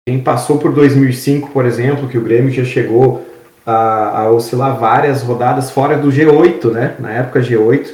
[0.08, 3.28] Quem passou por 2005, por exemplo, que o Grêmio já chegou
[3.66, 6.96] a, a oscilar várias rodadas fora do G8, né?
[7.00, 7.94] Na época G8.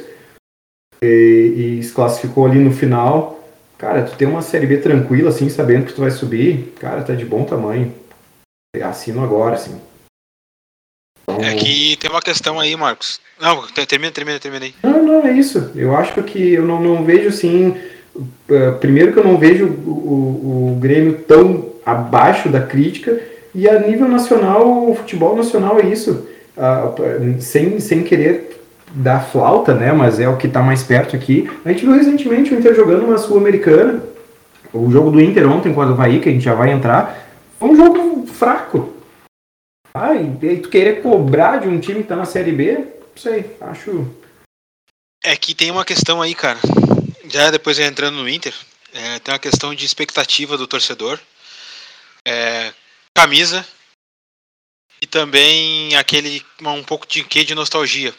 [1.02, 3.40] E, e se classificou ali no final.
[3.76, 7.12] Cara, tu ter uma Série B tranquila, assim, sabendo que tu vai subir, cara, tá
[7.12, 7.92] de bom tamanho.
[8.80, 9.74] Assino agora, assim.
[11.28, 11.44] Então...
[11.44, 13.20] É que tem uma questão aí, Marcos.
[13.40, 14.74] Não, termina, termina, termina aí.
[14.82, 15.70] Não, não, é isso.
[15.74, 17.74] Eu acho que eu não, não vejo assim.
[18.16, 23.20] Uh, primeiro que eu não vejo o, o, o Grêmio tão abaixo da crítica
[23.54, 26.26] e a nível nacional, o futebol nacional é isso.
[26.56, 28.60] Uh, sem, sem querer
[28.94, 29.92] dar flauta, né?
[29.92, 31.50] Mas é o que está mais perto aqui.
[31.64, 34.02] A gente viu recentemente o Inter jogando uma Sul-Americana.
[34.72, 37.68] O jogo do Inter ontem com o Havaí, que a gente já vai entrar, foi
[37.68, 38.93] um jogo fraco.
[39.96, 43.56] Ah, e tu querer cobrar de um time que tá na Série B, não sei,
[43.60, 44.12] acho.
[45.22, 46.58] É que tem uma questão aí, cara.
[47.26, 48.52] Já depois entrando no Inter,
[48.92, 51.20] é, tem uma questão de expectativa do torcedor.
[52.26, 52.74] É,
[53.16, 53.64] camisa
[55.00, 58.14] e também aquele um pouco de quê de nostalgia.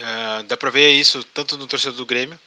[0.00, 2.38] Uh, dá pra ver isso tanto no torcedor do Grêmio,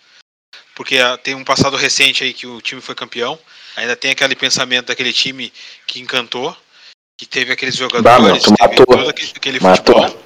[0.76, 3.38] porque uh, tem um passado recente aí que o time foi campeão,
[3.76, 5.52] ainda tem aquele pensamento daquele time
[5.86, 6.56] que encantou,
[7.22, 10.24] que teve aqueles jogadores, bah, teve todo aquele, aquele futebol.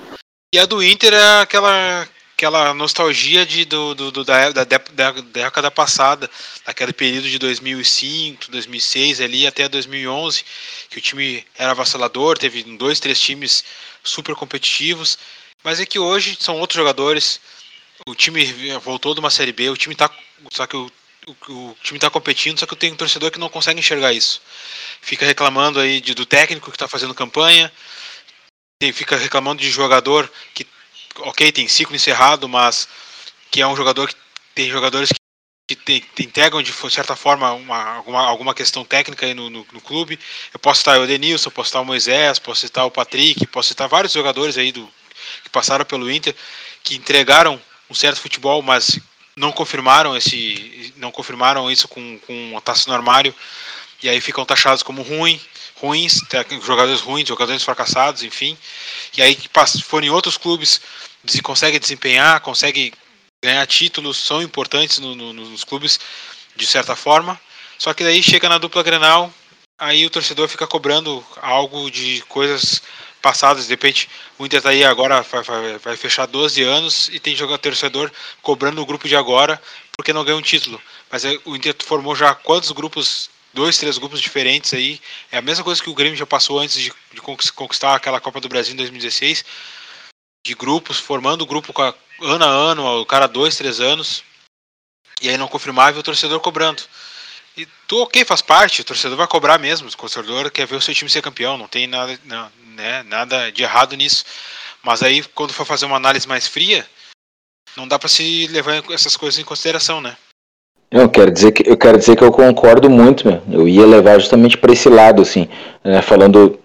[0.54, 5.12] E a do Inter é aquela aquela nostalgia de, do, do, do da, da, da,
[5.12, 6.30] década passada,
[6.66, 10.44] daquele período de 2005, 2006 ali até 2011,
[10.90, 13.64] que o time era avassalador, teve dois, três times
[14.02, 15.18] super competitivos,
[15.64, 17.42] mas é que hoje são outros jogadores,
[18.08, 18.46] o time
[18.84, 20.10] voltou de uma Série B, o time tá,
[20.54, 20.92] só que o,
[21.28, 24.14] o, o time está competindo, só que eu tenho um torcedor que não consegue enxergar
[24.14, 24.42] isso.
[25.02, 27.72] Fica reclamando aí de, do técnico que está fazendo campanha,
[28.94, 30.68] fica reclamando de jogador que
[31.20, 32.88] ok, tem ciclo encerrado, mas
[33.50, 34.16] que é um jogador que
[34.54, 39.26] tem jogadores que, que te, te entregam de certa forma uma, alguma, alguma questão técnica
[39.26, 40.20] aí no, no, no, clube.
[40.54, 43.88] Eu posso citar o Denilson, posso citar o Moisés, posso citar o Patrick, posso citar
[43.88, 44.90] vários jogadores aí do,
[45.44, 46.36] que passaram pelo Inter,
[46.84, 49.00] que entregaram um certo futebol, mas
[49.38, 53.34] não confirmaram esse não confirmaram isso com, com uma taça no armário
[54.02, 55.40] e aí ficam taxados como ruim
[55.76, 56.22] ruins
[56.64, 58.58] jogadores ruins jogadores fracassados enfim
[59.18, 59.50] e aí que
[59.84, 60.82] foram em outros clubes
[61.42, 62.94] conseguem desempenhar, conseguem
[63.44, 66.00] ganhar títulos, são importantes no, no, nos clubes
[66.56, 67.40] de certa forma.
[67.78, 69.34] Só que daí chega na dupla Grenal,
[69.78, 72.82] aí o torcedor fica cobrando algo de coisas
[73.26, 73.66] passadas.
[73.66, 74.08] De repente,
[74.38, 78.12] o Inter tá aí agora, vai, vai, vai fechar 12 anos e tem jogador torcedor
[78.44, 79.60] cobrando o grupo de agora
[79.98, 80.80] porque não ganhou um título.
[81.10, 85.02] Mas o Inter formou já quantos grupos dois, três grupos diferentes aí.
[85.32, 88.40] É a mesma coisa que o Grêmio já passou antes de, de conquistar aquela Copa
[88.40, 89.44] do Brasil em 2016
[90.46, 94.24] de grupos, formando o grupo a, ano a ano, o cara dois, três anos,
[95.20, 96.84] e aí não confirmava e o torcedor cobrando.
[97.58, 100.82] E tu, ok, faz parte, o torcedor vai cobrar mesmo, o torcedor quer ver o
[100.82, 104.26] seu time ser campeão, não tem nada, não, né, nada de errado nisso.
[104.84, 106.86] Mas aí, quando for fazer uma análise mais fria,
[107.78, 110.18] não dá para se levar essas coisas em consideração, né?
[110.92, 113.42] Eu quero dizer que eu quero dizer que eu concordo muito, meu.
[113.52, 115.50] Eu ia levar justamente para esse lado, assim,
[115.84, 116.60] né, falando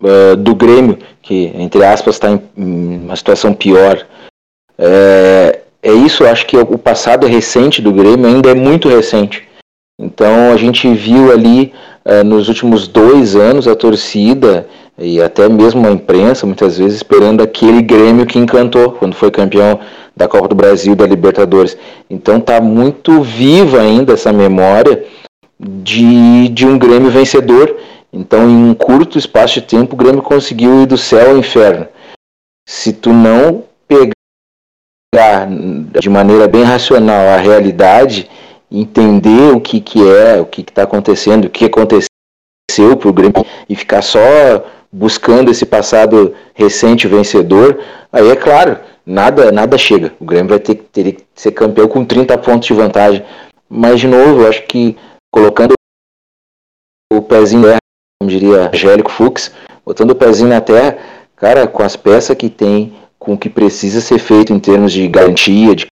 [0.00, 4.06] uh, do Grêmio, que, entre aspas, está em, uma situação pior.
[4.78, 9.46] É, é isso, eu acho que o passado recente do Grêmio ainda é muito recente.
[9.98, 11.72] Então a gente viu ali
[12.04, 17.42] uh, nos últimos dois anos a torcida e até mesmo a imprensa muitas vezes esperando
[17.42, 19.78] aquele Grêmio que encantou quando foi campeão
[20.16, 21.76] da Copa do Brasil, da Libertadores.
[22.10, 25.04] Então tá muito viva ainda essa memória
[25.58, 27.76] de, de um Grêmio vencedor.
[28.12, 31.86] Então em um curto espaço de tempo o Grêmio conseguiu ir do céu ao inferno.
[32.68, 35.48] Se tu não pegar
[36.00, 38.28] de maneira bem racional a realidade,
[38.70, 42.06] entender o que, que é, o que está acontecendo, o que aconteceu
[42.98, 44.18] para o Grêmio e ficar só
[44.90, 47.80] buscando esse passado recente vencedor,
[48.12, 50.12] aí é claro, nada nada chega.
[50.20, 53.24] O Grêmio vai ter, ter que ser campeão com 30 pontos de vantagem.
[53.68, 54.96] Mas, de novo, eu acho que
[55.32, 55.74] colocando
[57.12, 57.78] o pezinho na terra,
[58.20, 59.52] como diria Angélico Fux,
[59.84, 60.96] botando o pezinho na terra,
[61.36, 65.08] cara, com as peças que tem, com o que precisa ser feito em termos de
[65.08, 65.86] garantia, de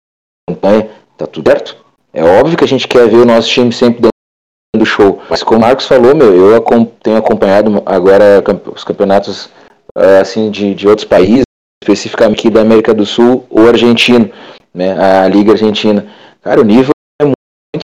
[0.48, 1.78] campanha, tá tudo certo.
[2.14, 5.22] É óbvio que a gente quer ver o nosso time sempre dando show.
[5.30, 6.62] Mas como o Marcos falou, meu, eu
[7.02, 8.44] tenho acompanhado agora
[8.74, 9.50] os campeonatos
[9.96, 11.44] ah, assim de, de outros países,
[11.84, 14.32] especificamente aqui da América do Sul ou argentino,
[14.74, 16.06] né, a Liga Argentina.
[16.42, 17.86] Cara, o nível é muito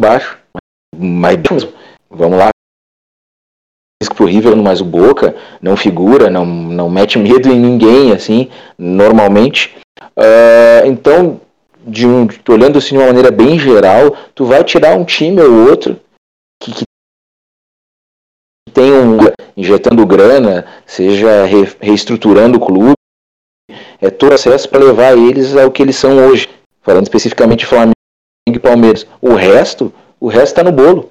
[0.00, 0.38] baixo,
[0.96, 1.36] mas
[2.08, 2.48] vamos lá.
[4.02, 9.76] Risco River, mas o Boca não figura, não, não mete medo em ninguém, assim, normalmente.
[10.16, 11.40] Uh, então,
[11.90, 15.68] de um, olhando assim de uma maneira bem geral, tu vai tirar um time ou
[15.68, 15.98] outro
[16.62, 16.84] que, que
[18.72, 19.18] tem um
[19.56, 22.94] injetando grana, seja re, reestruturando o clube,
[24.00, 26.48] é todo acesso para levar eles ao que eles são hoje.
[26.82, 27.92] Falando especificamente de Flamengo
[28.48, 29.06] e Palmeiras.
[29.20, 31.10] O resto, o resto está no bolo.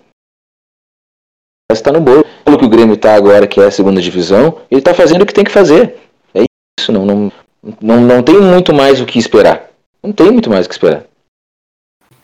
[1.69, 2.25] O resto está no bolo.
[2.47, 5.25] O que o Grêmio está agora, que é a segunda divisão, ele está fazendo o
[5.25, 5.97] que tem que fazer.
[6.33, 6.43] É
[6.79, 7.31] isso, não, não,
[7.79, 9.68] não, não tem muito mais o que esperar.
[10.01, 11.05] Não tem muito mais o que esperar.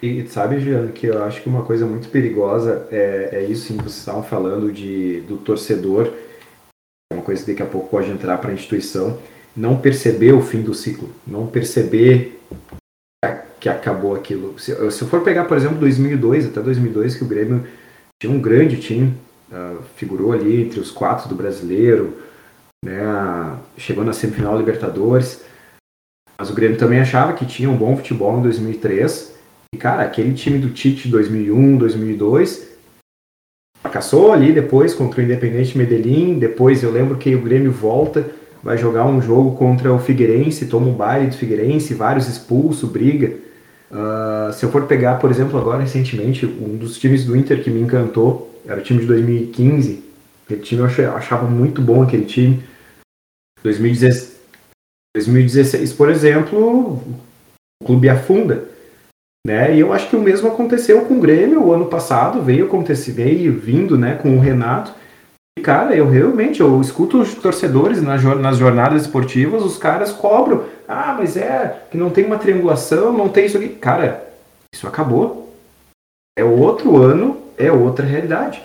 [0.02, 3.80] E sabe, Juliano, que eu acho que uma coisa muito perigosa é, é isso que
[3.80, 6.14] vocês estavam falando de, do torcedor,
[7.12, 9.20] é uma coisa que daqui a pouco pode entrar para a instituição,
[9.56, 12.40] não perceber o fim do ciclo, não perceber
[13.60, 14.60] que acabou aquilo.
[14.60, 17.66] Se, se eu for pegar, por exemplo, 2002, até 2002, que o Grêmio
[18.22, 19.16] tinha um grande time,
[19.52, 22.16] uh, figurou ali entre os quatro do brasileiro,
[22.84, 25.44] né, chegou na semifinal Libertadores,
[26.38, 29.34] mas o Grêmio também achava que tinha um bom futebol em 2003.
[29.74, 32.76] E, cara, aquele time do Tite de 2001, 2002
[33.86, 36.40] fracassou ali depois contra o Independente Medellín.
[36.40, 38.26] Depois eu lembro que o Grêmio volta,
[38.62, 43.36] vai jogar um jogo contra o Figueirense, toma um baile do Figueirense, vários expulsos, briga.
[43.92, 47.70] Uh, se eu for pegar, por exemplo, agora recentemente, um dos times do Inter que
[47.70, 50.04] me encantou era o time de 2015.
[50.46, 52.64] Aquele time eu achava muito bom, aquele time.
[53.64, 54.35] 2016,
[55.16, 57.02] 2016, por exemplo,
[57.82, 58.66] o clube afunda.
[59.48, 59.76] Né?
[59.76, 63.12] E eu acho que o mesmo aconteceu com o Grêmio o ano passado, veio acontecer,
[63.12, 64.92] veio vindo né, com o Renato.
[65.58, 68.22] E, cara, eu realmente eu escuto os torcedores nas,
[68.58, 70.66] jornadas esportivas, os caras cobram.
[70.86, 73.70] Ah, mas é que não tem uma triangulação, não tem isso aqui.
[73.70, 74.28] Cara,
[74.74, 75.54] isso acabou.
[76.38, 78.62] É outro ano, é outra realidade.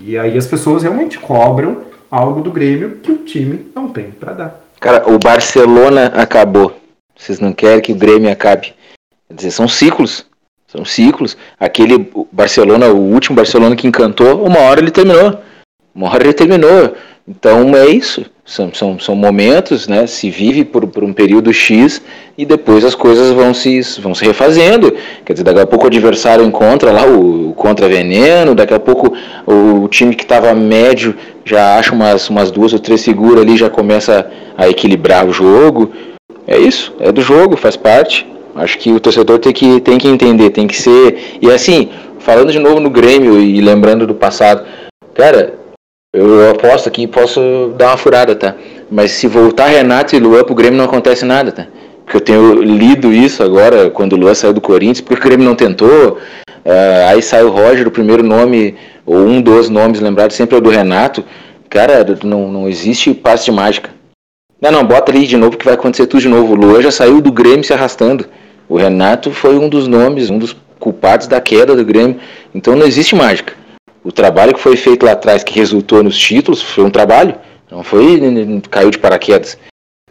[0.00, 4.32] E aí as pessoas realmente cobram algo do Grêmio que o time não tem para
[4.32, 4.63] dar.
[4.84, 6.78] Cara, o Barcelona acabou.
[7.16, 8.74] Vocês não querem que o Grêmio acabe.
[9.26, 10.26] Quer dizer, são ciclos.
[10.66, 11.38] São ciclos.
[11.58, 15.42] Aquele Barcelona, o último Barcelona que encantou, uma hora ele terminou.
[15.94, 16.94] Uma hora ele terminou.
[17.26, 18.26] Então é isso.
[18.46, 20.06] São, são, são momentos, né?
[20.06, 22.02] Se vive por, por um período X
[22.36, 24.94] e depois as coisas vão se, vão se refazendo.
[25.24, 29.14] Quer dizer, daqui a pouco o adversário encontra lá o, o contra-veneno, daqui a pouco
[29.46, 33.56] o, o time que estava médio já acha umas, umas duas ou três figuras ali,
[33.56, 35.90] já começa a equilibrar o jogo.
[36.46, 38.26] É isso, é do jogo, faz parte.
[38.54, 41.38] Acho que o torcedor tem que, tem que entender, tem que ser.
[41.40, 44.64] E assim, falando de novo no Grêmio e lembrando do passado,
[45.14, 45.63] cara,
[46.14, 48.54] eu aposto aqui, posso dar uma furada, tá?
[48.88, 51.66] Mas se voltar Renato e Luan pro Grêmio não acontece nada, tá?
[52.04, 55.44] Porque eu tenho lido isso agora, quando o Luan saiu do Corinthians, porque o Grêmio
[55.44, 56.18] não tentou.
[56.64, 60.58] Uh, aí sai o Roger, o primeiro nome, ou um dos nomes lembrados sempre é
[60.58, 61.24] o do Renato.
[61.68, 63.90] Cara, não, não existe passe de mágica.
[64.60, 66.52] Não, não, bota ali de novo que vai acontecer tudo de novo.
[66.52, 68.26] O Luan já saiu do Grêmio se arrastando.
[68.68, 72.20] O Renato foi um dos nomes, um dos culpados da queda do Grêmio.
[72.54, 73.63] Então não existe mágica
[74.04, 77.34] o trabalho que foi feito lá atrás, que resultou nos títulos, foi um trabalho.
[77.70, 78.20] Não foi
[78.70, 79.58] caiu de paraquedas.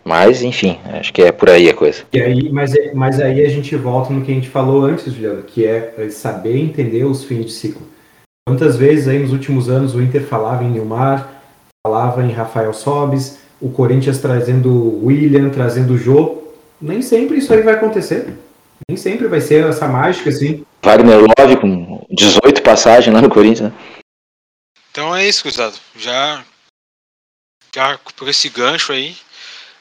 [0.03, 2.03] Mas, enfim, acho que é por aí a coisa.
[2.11, 5.13] E aí, mas, é, mas aí a gente volta no que a gente falou antes,
[5.13, 7.87] Juliano, que é, é saber entender os fins de ciclo.
[8.45, 11.41] Quantas vezes aí nos últimos anos o Inter falava em Neymar,
[11.87, 16.43] falava em Rafael Sobis, o Corinthians trazendo o William, trazendo o Jô.
[16.81, 18.33] Nem sempre isso aí vai acontecer.
[18.89, 20.65] Nem sempre vai ser essa mágica assim.
[20.83, 23.77] Wagner Love com 18 passagens lá no Corinthians, né?
[24.91, 25.75] Então é isso, Cruzado.
[25.95, 26.43] Já,
[27.73, 29.15] já por esse gancho aí,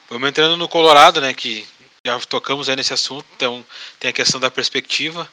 [0.09, 1.33] vamos entrando no Colorado, né?
[1.33, 1.67] Que
[2.05, 3.25] já tocamos aí nesse assunto.
[3.35, 3.63] Então
[3.99, 5.29] tem a questão da perspectiva.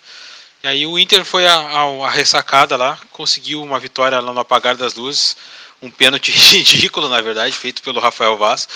[0.62, 4.40] E aí o Inter foi a, a, a ressacada lá, conseguiu uma vitória lá no
[4.40, 5.36] apagar das luzes.
[5.80, 8.68] Um pênalti ridículo, na verdade, feito pelo Rafael Vaz.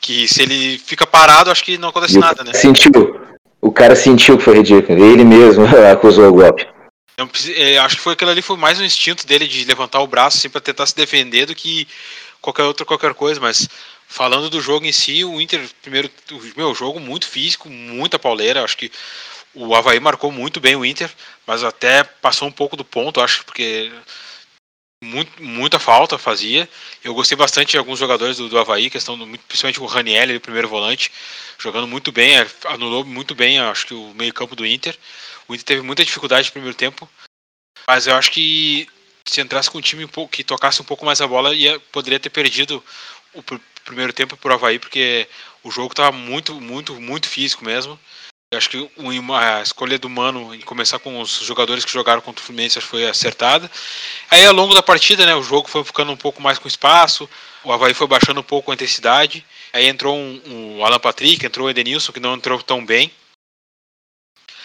[0.00, 2.52] Que se ele fica parado, acho que não acontece nada, né?
[2.52, 3.23] Sentiu.
[3.74, 5.04] Cara sentiu que foi ridículo.
[5.04, 6.66] Ele mesmo acusou o golpe.
[7.16, 10.06] Eu, é, acho que foi aquilo ali foi mais um instinto dele de levantar o
[10.06, 11.86] braço assim, para tentar se defender do que
[12.40, 13.68] qualquer outra qualquer coisa, mas
[14.08, 16.10] falando do jogo em si, o Inter primeiro,
[16.56, 18.90] meu jogo muito físico, muita pauleira, acho que
[19.54, 21.08] o Havaí marcou muito bem o Inter,
[21.46, 23.92] mas até passou um pouco do ponto, acho, porque
[25.04, 26.68] muito, muita falta fazia.
[27.02, 30.40] Eu gostei bastante de alguns jogadores do, do Havaí, questão do, principalmente o Raniel, o
[30.40, 31.12] primeiro volante,
[31.58, 34.96] jogando muito bem, é, anulou muito bem, acho que o meio-campo do Inter.
[35.46, 37.08] O Inter teve muita dificuldade no primeiro tempo,
[37.86, 38.88] mas eu acho que
[39.26, 42.30] se entrasse com um time que tocasse um pouco mais a bola, ia, poderia ter
[42.30, 42.82] perdido
[43.32, 43.42] o
[43.84, 45.28] primeiro tempo por Havaí, porque
[45.62, 47.98] o jogo estava muito, muito, muito físico mesmo.
[48.56, 48.90] Acho que
[49.34, 53.06] a escolha do Mano em começar com os jogadores que jogaram contra o Fluminense foi
[53.06, 53.70] acertada.
[54.30, 57.28] Aí ao longo da partida, né, o jogo foi ficando um pouco mais com espaço,
[57.62, 59.44] o Havaí foi baixando um pouco a intensidade.
[59.72, 63.10] Aí entrou um, um Alan Patrick, entrou o Edenilson, que não entrou tão bem.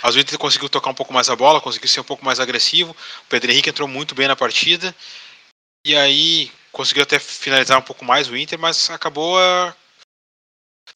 [0.01, 2.91] Às vezes conseguiu tocar um pouco mais a bola, conseguiu ser um pouco mais agressivo.
[2.91, 4.95] O Pedro Henrique entrou muito bem na partida.
[5.85, 9.37] E aí conseguiu até finalizar um pouco mais o Inter, mas acabou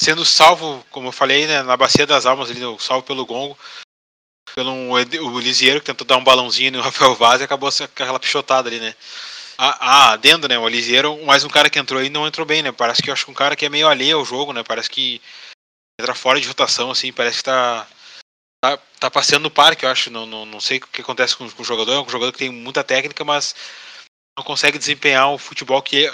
[0.02, 3.58] sendo salvo, como eu falei, né, na bacia das almas, ali, salvo pelo Gongo,
[4.56, 8.20] pelo um, o Lisieiro que tentou dar um balãozinho no Rafael Vaz e acabou aquela
[8.20, 8.96] pichotada ali, né.
[9.58, 12.62] Ah, ah, adendo, né, o Lisieiro, mais um cara que entrou aí não entrou bem,
[12.62, 14.64] né, parece que eu acho que um cara que é meio alheio ao jogo, né,
[14.64, 15.22] parece que
[16.00, 17.88] entra fora de rotação, assim, parece que tá,
[18.64, 21.50] tá, tá passeando no parque, eu acho, não, não, não sei o que acontece com,
[21.50, 23.56] com o jogador, é um jogador que tem muita técnica, mas
[24.38, 26.10] não consegue desempenhar o futebol que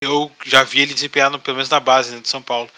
[0.00, 2.70] eu já vi ele desempenhar, no, pelo menos na base né, de São Paulo.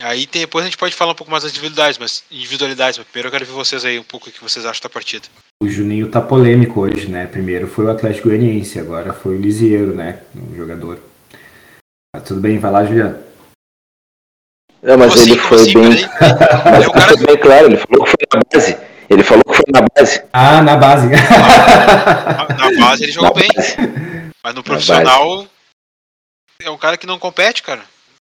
[0.00, 3.06] Aí tem, depois a gente pode falar um pouco mais das individualidades, mas individualidades, mas
[3.06, 5.28] primeiro eu quero ver vocês aí um pouco o que vocês acham da partida.
[5.62, 7.26] O Juninho tá polêmico hoje, né?
[7.26, 10.22] Primeiro foi o Atlético Goianiense, agora foi o Lisieiro, né?
[10.34, 10.98] O jogador.
[12.16, 13.22] Tá tudo bem, vai lá, Juliano.
[14.82, 15.90] Não, mas ele foi assim, bem.
[15.90, 17.16] Mas é cara...
[17.18, 18.76] bem claro, ele falou que foi na base.
[19.10, 20.22] Ele falou que foi na base.
[20.32, 21.08] Ah, na base.
[21.08, 23.50] na, na base ele jogou na bem.
[23.54, 23.76] Base.
[24.42, 25.46] Mas no profissional
[26.62, 27.82] é um cara que não compete, cara.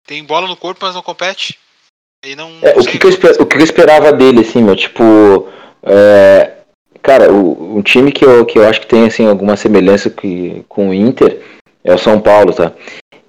[0.05, 1.57] Tem bola no corpo, mas não compete.
[2.23, 5.47] E não, é, o, que, que eu, o que eu esperava dele, assim, meu, tipo.
[5.83, 6.51] É,
[7.01, 10.63] cara, o, um time que eu, que eu acho que tem assim, alguma semelhança que,
[10.69, 11.41] com o Inter
[11.83, 12.71] é o São Paulo, tá?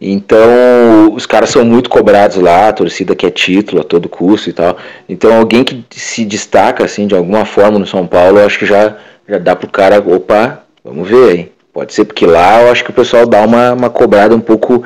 [0.05, 4.53] Então, os caras são muito cobrados lá, a torcida quer título a todo custo e
[4.53, 4.77] tal.
[5.09, 8.67] Então, alguém que se destaca, assim, de alguma forma no São Paulo, eu acho que
[8.67, 8.97] já,
[9.29, 11.53] já dá pro cara, opa, vamos ver aí.
[11.73, 14.85] Pode ser porque lá eu acho que o pessoal dá uma, uma cobrada um pouco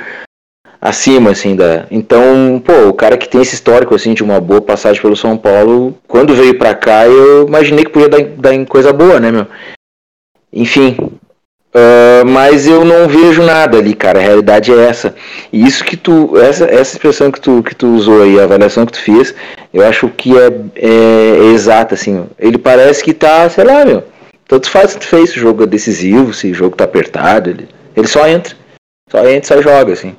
[0.88, 1.86] acima, assim, da.
[1.90, 5.36] Então, pô, o cara que tem esse histórico, assim, de uma boa passagem pelo São
[5.36, 9.30] Paulo, quando veio pra cá, eu imaginei que podia dar, dar em coisa boa, né,
[9.30, 9.46] meu?
[10.52, 10.96] Enfim.
[11.74, 14.18] Uh, mas eu não vejo nada ali, cara.
[14.18, 15.14] A realidade é essa.
[15.52, 16.38] E isso que tu.
[16.38, 19.34] Essa, essa expressão que tu, que tu usou aí, a avaliação que tu fez,
[19.74, 22.24] eu acho que é, é, é exata, assim.
[22.38, 24.04] Ele parece que tá, sei lá, meu.
[24.48, 27.50] Tanto faz que tu fez, se o jogo é decisivo, se o jogo tá apertado,
[27.50, 28.54] ele, ele só entra.
[29.10, 30.16] Só entra e só joga, assim.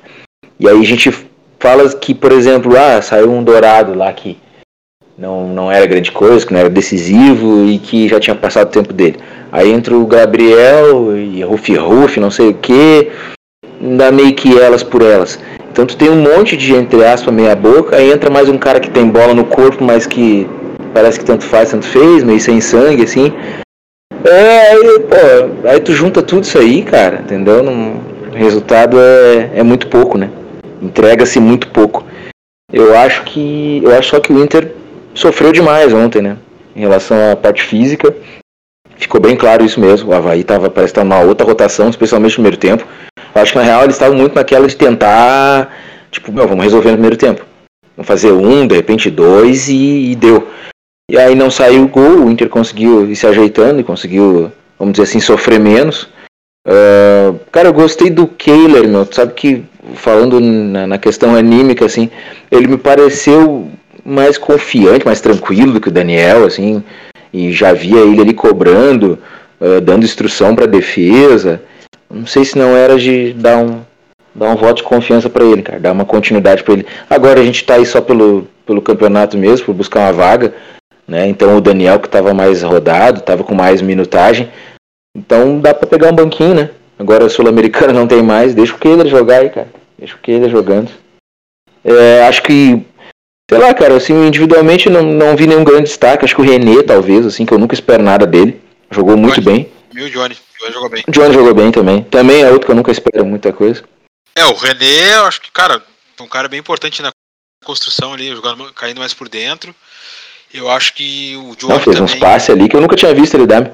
[0.60, 1.12] E aí a gente
[1.58, 4.36] fala que, por exemplo, ah, saiu um dourado lá que
[5.16, 8.72] não, não era grande coisa, que não era decisivo e que já tinha passado o
[8.72, 9.16] tempo dele.
[9.50, 13.10] Aí entra o Gabriel e Rufi Rufi, não sei o que,
[13.96, 15.38] dá meio que elas por elas.
[15.70, 18.80] Então tu tem um monte de, entre aspas, meia boca, aí entra mais um cara
[18.80, 20.46] que tem bola no corpo, mas que
[20.92, 23.32] parece que tanto faz, tanto fez, meio sem sangue, assim.
[24.24, 27.62] É, aí, pô, aí tu junta tudo isso aí, cara, entendeu?
[27.62, 28.00] Não,
[28.32, 30.30] o resultado é, é muito pouco, né?
[30.82, 32.04] Entrega-se muito pouco.
[32.72, 34.74] Eu acho que eu acho só que o Inter
[35.14, 36.36] sofreu demais ontem, né?
[36.76, 38.14] Em relação à parte física,
[38.96, 40.10] ficou bem claro isso mesmo.
[40.10, 42.86] O Havaí tava, parece estar numa outra rotação, especialmente no primeiro tempo.
[43.34, 45.74] Eu acho que na real eles estavam muito naquela de tentar,
[46.10, 47.44] tipo, meu, vamos resolver no primeiro tempo.
[47.96, 50.48] Vamos fazer um, de repente dois e, e deu.
[51.10, 54.92] E aí não saiu o gol, o Inter conseguiu ir se ajeitando e conseguiu, vamos
[54.92, 56.08] dizer assim, sofrer menos.
[56.66, 59.06] Uh, cara, eu gostei do Kehler, meu.
[59.06, 59.64] Tu sabe que
[59.94, 62.10] falando na, na, questão anímica, assim,
[62.50, 63.68] ele me pareceu
[64.04, 66.82] mais confiante, mais tranquilo do que o Daniel, assim,
[67.32, 69.18] e já via ele ali cobrando,
[69.60, 71.60] uh, dando instrução para defesa.
[72.10, 73.80] Não sei se não era de dar um,
[74.34, 76.86] dar um voto de confiança para ele, cara, dar uma continuidade para ele.
[77.08, 80.54] Agora a gente está aí só pelo, pelo campeonato mesmo, por buscar uma vaga.
[81.06, 81.28] né?
[81.28, 84.48] Então o Daniel que estava mais rodado, estava com mais minutagem.
[85.16, 86.70] Então dá para pegar um banquinho, né?
[86.98, 89.77] Agora o Sul-Americano não tem mais, deixa o Kehler jogar aí, cara.
[89.98, 90.90] Deixa o Kehler jogando.
[91.84, 92.86] É, acho que,
[93.50, 96.24] sei lá, cara, assim, individualmente não, não vi nenhum grande destaque.
[96.24, 98.60] Acho que o René, talvez, assim, que eu nunca espero nada dele.
[98.90, 99.64] Jogou muito Johnny.
[99.64, 99.72] bem.
[99.94, 100.34] E o Johnny.
[100.34, 101.04] O Johnny jogou bem.
[101.06, 102.02] O Johnny jogou bem também.
[102.04, 103.82] Também é outro que eu nunca espero muita coisa.
[104.34, 105.82] É, o René, eu acho que, cara,
[106.18, 107.10] é um cara bem importante na
[107.64, 109.74] construção ali, jogando, caindo mais por dentro.
[110.52, 113.14] Eu acho que o Johnny Não, fez uns também passes ali que eu nunca tinha
[113.14, 113.70] visto ele dar.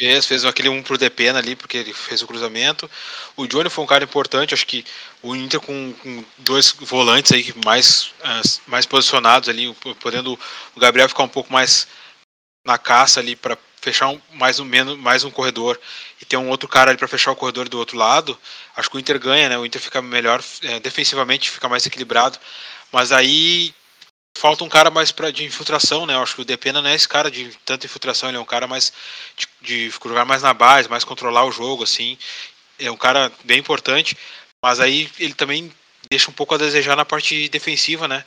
[0.00, 2.90] Fez, fez aquele um pro Depena ali, porque ele fez o cruzamento.
[3.36, 4.82] O Johnny foi um cara importante, acho que
[5.22, 10.38] o Inter com, com dois volantes aí mais, ah, mais posicionados ali, podendo
[10.74, 11.86] o Gabriel ficar um pouco mais
[12.66, 15.78] na caça ali para fechar um, mais um menos mais um corredor
[16.20, 18.38] e ter um outro cara ali para fechar o corredor do outro lado,
[18.76, 19.58] acho que o Inter ganha, né?
[19.58, 22.38] O Inter fica melhor é, defensivamente, fica mais equilibrado.
[22.92, 23.74] Mas aí
[24.36, 26.14] falta um cara mais pra, de infiltração, né?
[26.14, 28.44] Eu acho que o Depena não é esse cara de tanta infiltração, ele é um
[28.44, 28.92] cara mais
[29.36, 32.16] de, de jogar mais na base, mais controlar o jogo, assim.
[32.78, 34.16] É um cara bem importante,
[34.62, 35.70] mas aí ele também
[36.10, 38.24] deixa um pouco a desejar na parte defensiva, né?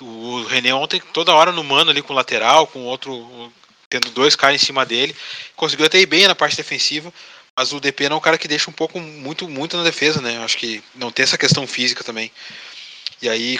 [0.00, 3.52] O René ontem, toda hora no mano ali com o lateral, com outro,
[3.90, 5.14] tendo dois caras em cima dele,
[5.54, 7.12] conseguiu até ir bem na parte defensiva,
[7.54, 10.42] mas o DP é um cara que deixa um pouco, muito, muito na defesa, né?
[10.42, 12.32] Acho que não tem essa questão física também.
[13.20, 13.58] E aí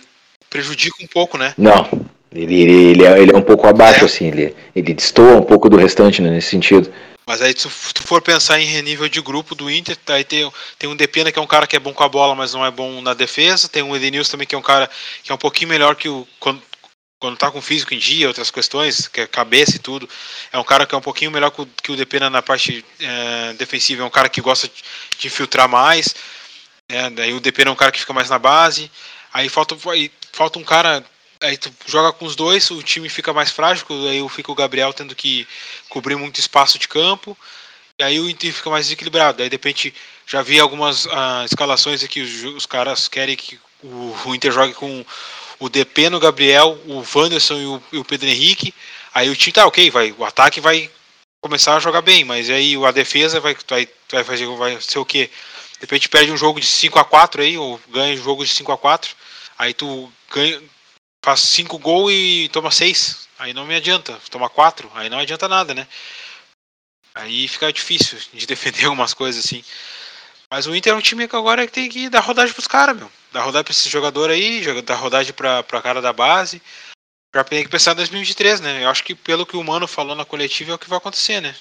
[0.51, 1.55] prejudica um pouco, né?
[1.57, 1.89] Não,
[2.33, 4.05] ele, ele, é, ele é um pouco abaixo, É.
[4.05, 6.93] assim, ele, ele destoa um pouco do restante né, nesse sentido.
[7.27, 10.51] Mas aí, se tu for pensar em nível de grupo do Inter, tá, aí tem,
[10.77, 12.67] tem um Depena que é um cara que é bom com a bola, mas não
[12.67, 13.69] é bom na defesa.
[13.69, 14.91] Tem um Edenilson também que é um cara
[15.23, 16.27] que é um pouquinho melhor que o.
[16.41, 16.61] Quando,
[17.21, 20.09] quando tá com físico em dia, outras questões, que é cabeça e tudo.
[20.53, 22.85] É um cara que é um pouquinho melhor que o, que o Depena na parte
[22.99, 24.03] eh, defensiva.
[24.03, 24.75] É um cara que gosta de,
[25.19, 26.15] de infiltrar mais.
[26.91, 28.91] né, daí o Depena é um cara que fica mais na base.
[29.33, 31.05] Aí falta, aí falta um cara.
[31.43, 34.93] Aí tu joga com os dois, o time fica mais frágil, aí fica o Gabriel
[34.93, 35.49] tendo que
[35.89, 37.37] cobrir muito espaço de campo.
[37.99, 39.43] E aí o Inter fica mais desequilibrado.
[39.43, 39.95] Aí de repente
[40.27, 44.75] já vi algumas ah, escalações aqui, os, os caras querem que o, o Inter jogue
[44.75, 45.05] com
[45.59, 48.75] o DP no Gabriel, o Wanderson e o, e o Pedro Henrique.
[49.15, 50.91] Aí o time tá ok, vai, o ataque vai
[51.41, 55.05] começar a jogar bem, mas aí a defesa vai, vai, vai fazer vai ser o
[55.05, 55.31] quê?
[55.81, 58.53] De repente perde um jogo de 5 a 4 aí, ou ganha um jogo de
[58.53, 59.17] 5 a 4
[59.61, 60.63] aí tu ganha,
[61.23, 63.29] faz 5 gols e toma 6.
[63.39, 65.87] Aí não me adianta, toma 4, aí não adianta nada, né?
[67.15, 69.63] Aí fica difícil de defender algumas coisas assim.
[70.51, 73.11] Mas o Inter é um time que agora tem que dar rodagem pros caras, meu.
[73.33, 76.61] Dar rodagem pra esse jogador aí, dar rodagem pra, pra cara da base.
[77.49, 78.85] Tem que pensar em 2023, né?
[78.85, 81.41] Eu acho que pelo que o Mano falou na coletiva é o que vai acontecer,
[81.41, 81.55] né?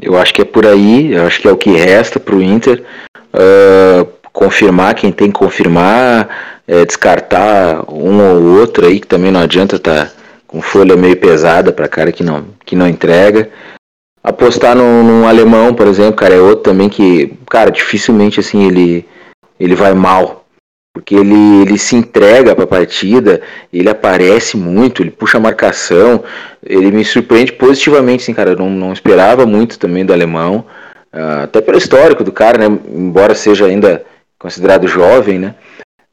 [0.00, 2.82] Eu acho que é por aí, eu acho que é o que resta pro Inter.
[3.32, 9.40] ah, confirmar quem tem que confirmar, é, descartar um ou outro aí, que também não
[9.40, 10.10] adianta tá
[10.46, 13.48] com folha meio pesada pra cara que não, que não entrega.
[14.22, 19.06] Apostar num, num alemão, por exemplo, cara, é outro também que, cara, dificilmente assim ele,
[19.60, 20.43] ele vai mal.
[20.94, 23.42] Porque ele, ele se entrega pra partida,
[23.72, 26.22] ele aparece muito, ele puxa a marcação,
[26.64, 28.52] ele me surpreende positivamente, assim, cara.
[28.52, 30.64] Eu não, não esperava muito também do alemão.
[31.12, 32.78] ah, até pelo histórico do cara, né?
[32.88, 34.04] Embora seja ainda
[34.38, 35.56] considerado jovem, né?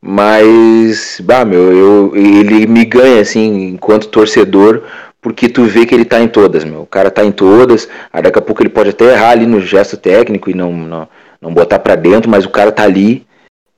[0.01, 4.81] Mas, bah, meu, eu, ele me ganha, assim, enquanto torcedor,
[5.21, 6.81] porque tu vê que ele tá em todas, meu.
[6.81, 9.61] O cara tá em todas, aí daqui a pouco ele pode até errar ali no
[9.61, 11.07] gesto técnico e não, não,
[11.39, 13.27] não botar pra dentro, mas o cara tá ali,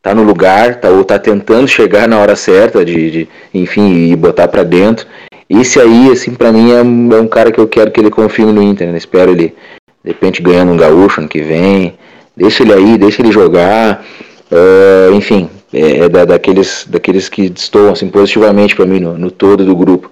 [0.04, 4.16] tá no lugar, tá, ou tá tentando chegar na hora certa de, de enfim, e
[4.16, 5.08] botar pra dentro.
[5.49, 8.10] Esse aí, assim, pra mim é um, é um cara que eu quero que ele
[8.12, 8.97] confirme no Inter, né?
[8.97, 9.56] Espero ele,
[10.04, 11.95] de repente, ganhando um gaúcho ano que vem.
[12.36, 14.04] Deixa ele aí, deixa ele jogar.
[14.51, 19.32] Ah, enfim, é, é da- daqueles, daqueles que destoam assim, positivamente pra mim no, no
[19.32, 20.12] todo do grupo.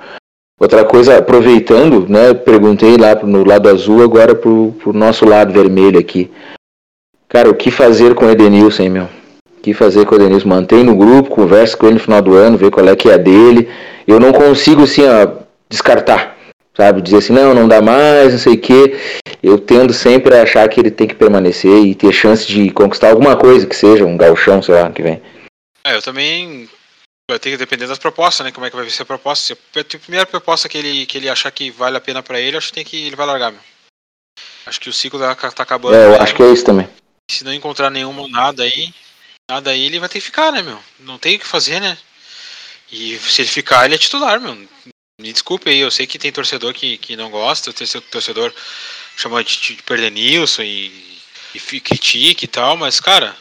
[0.60, 2.34] Outra coisa, aproveitando, né?
[2.34, 6.30] Perguntei lá no lado azul, agora pro, pro nosso lado vermelho aqui.
[7.28, 9.21] Cara, o que fazer com o Edenilson, hein, meu?
[9.62, 10.48] O que fazer com o Edenilson?
[10.48, 13.14] Mantém no grupo, conversa com ele no final do ano, vê qual é que é
[13.14, 13.70] a dele.
[14.08, 16.36] Eu não consigo, assim, ó, descartar,
[16.76, 17.00] sabe?
[17.00, 19.00] Dizer assim, não, não dá mais, não sei o quê.
[19.44, 23.12] Eu tendo sempre a achar que ele tem que permanecer e ter chance de conquistar
[23.12, 25.22] alguma coisa, que seja um galchão, sei lá, que vem.
[25.86, 26.68] É, eu também
[27.30, 28.52] vai ter que depender das propostas, né?
[28.52, 29.46] Como é que vai ser a proposta.
[29.46, 32.58] Se a primeira proposta que ele, que ele achar que vale a pena pra ele,
[32.58, 33.62] acho que tem que ele vai largar, meu.
[34.66, 35.96] Acho que o ciclo tá, tá acabando.
[35.96, 36.24] É, eu mesmo.
[36.24, 36.90] acho que é isso também.
[37.30, 38.92] Se não encontrar nenhuma nada aí,
[39.50, 40.80] nada aí, ele vai ter que ficar, né, meu?
[41.00, 41.98] Não tem o que fazer, né?
[42.92, 44.56] E se ele ficar, ele é titular, meu.
[45.20, 48.54] Me desculpe aí, eu sei que tem torcedor que, que não gosta, tem seu torcedor
[49.16, 51.20] chama de, de perder Nilson e,
[51.54, 53.36] e critica e tal, mas, cara,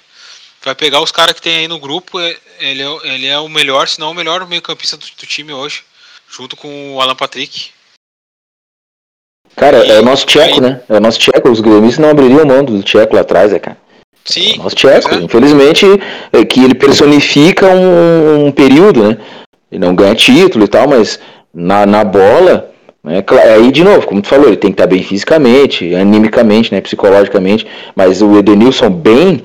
[0.63, 3.49] vai pegar os caras que tem aí no grupo, é- ele é, ele é o
[3.49, 5.83] melhor, se não o melhor meio campista do, do time hoje.
[6.29, 7.71] junto com o Alan Patrick.
[9.57, 10.81] Cara, E é o nosso tcheco, aí- né?
[10.89, 11.51] É o nosso tcheco.
[11.51, 13.77] Os gremistas não abririam mão do tcheco lá atrás, é, cara.
[14.29, 15.09] É Sim, o nosso tcheco.
[15.09, 15.25] pois é.
[15.25, 15.87] Infelizmente,
[16.33, 19.19] é que ele personifica um, um período, né?
[19.71, 21.19] Ele não ganha título e tal, mas
[21.55, 23.23] na, na bola, né?
[23.23, 26.81] cla- Aí, de novo, como tu falou, ele tem que estar bem fisicamente, animicamente, né?
[26.81, 27.67] Psicologicamente.
[27.97, 29.45] Mas o Edenilson bem,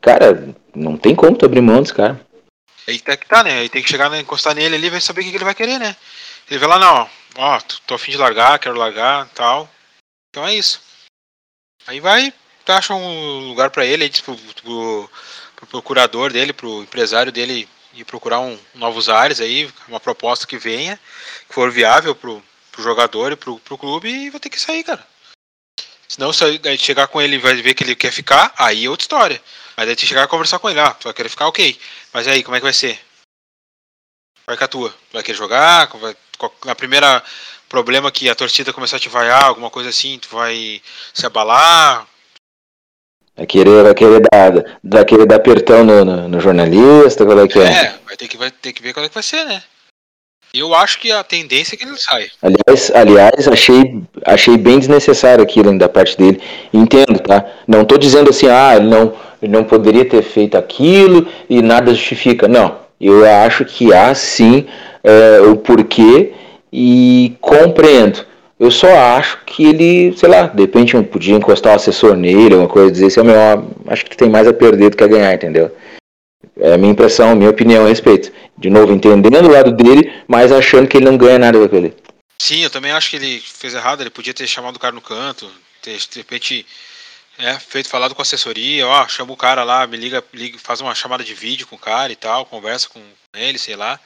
[0.00, 2.20] cara, não tem como tu abrir mão desse cara.
[2.88, 3.58] Aí tá que tá, né?
[3.60, 5.44] Aí tem que chegar, né, encostar nele ali e vai saber o que, que ele
[5.44, 5.94] vai querer, né?
[6.50, 9.68] Ele vai lá, não, ó, tô, tô a fim de largar, quero largar tal.
[10.30, 10.80] Então é isso.
[11.86, 12.32] Aí vai,
[12.66, 15.10] acha um lugar pra ele, aí diz pro, pro,
[15.56, 20.56] pro procurador dele, pro empresário dele ir procurar um, novos ares aí, uma proposta que
[20.56, 20.98] venha,
[21.48, 24.84] que for viável pro, pro jogador e pro, pro clube e vai ter que sair,
[24.84, 25.04] cara.
[26.08, 28.90] Senão, se aí chegar com ele e vai ver que ele quer ficar, aí é
[28.90, 29.42] outra história.
[29.76, 31.78] Mas aí tem que chegar e conversar com ele, ah, tu vai querer ficar, ok.
[32.12, 33.00] Mas aí, como é que vai ser?
[34.44, 34.94] Vai com a tua.
[35.12, 35.86] Vai querer jogar?
[35.86, 36.16] Vai,
[36.64, 37.22] na primeira
[37.68, 40.82] problema que a torcida começar a te vaiar, alguma coisa assim, tu vai
[41.14, 42.06] se abalar?
[43.36, 47.48] Vai querer, vai querer dar, vai querer dar apertão no, no, no jornalista, qual é
[47.48, 47.70] que é?
[47.70, 49.62] É, vai ter que, vai ter que ver qual é que vai ser, né?
[50.52, 52.28] Eu acho que a tendência é que ele saia.
[52.42, 56.40] Aliás, aliás achei, achei bem desnecessário aquilo da parte dele.
[56.74, 57.46] Entendo, tá?
[57.68, 61.94] Não tô dizendo assim, ah, ele não, ele não poderia ter feito aquilo e nada
[61.94, 62.48] justifica.
[62.48, 62.80] Não.
[63.00, 64.66] Eu acho que há sim
[65.04, 66.32] é, o porquê
[66.72, 68.26] e compreendo.
[68.60, 72.52] Eu só acho que ele, sei lá, de repente um- podia encostar o assessor nele,
[72.54, 75.02] alguma coisa, dizer assim, "Ó, meu, ó, acho que tem mais a perder do que
[75.02, 75.74] a ganhar, entendeu?
[76.58, 78.30] É a minha impressão, a minha opinião a respeito.
[78.58, 81.94] De novo, entendendo o lado dele, mas achando que ele não ganha nada com aquele.
[82.38, 85.00] Sim, eu também acho que ele fez errado, ele podia ter chamado o cara no
[85.00, 85.50] canto,
[85.80, 86.66] ter de repente
[87.38, 90.82] é, feito falado com a assessoria, ó, chama o cara lá, me liga, liga, faz
[90.82, 93.00] uma chamada de vídeo com o cara e tal, conversa com
[93.34, 93.98] ele, sei lá.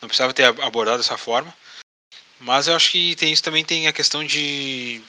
[0.00, 1.52] Não precisava ter abordado dessa forma.
[2.40, 5.00] Mas eu acho que tem isso também tem a questão de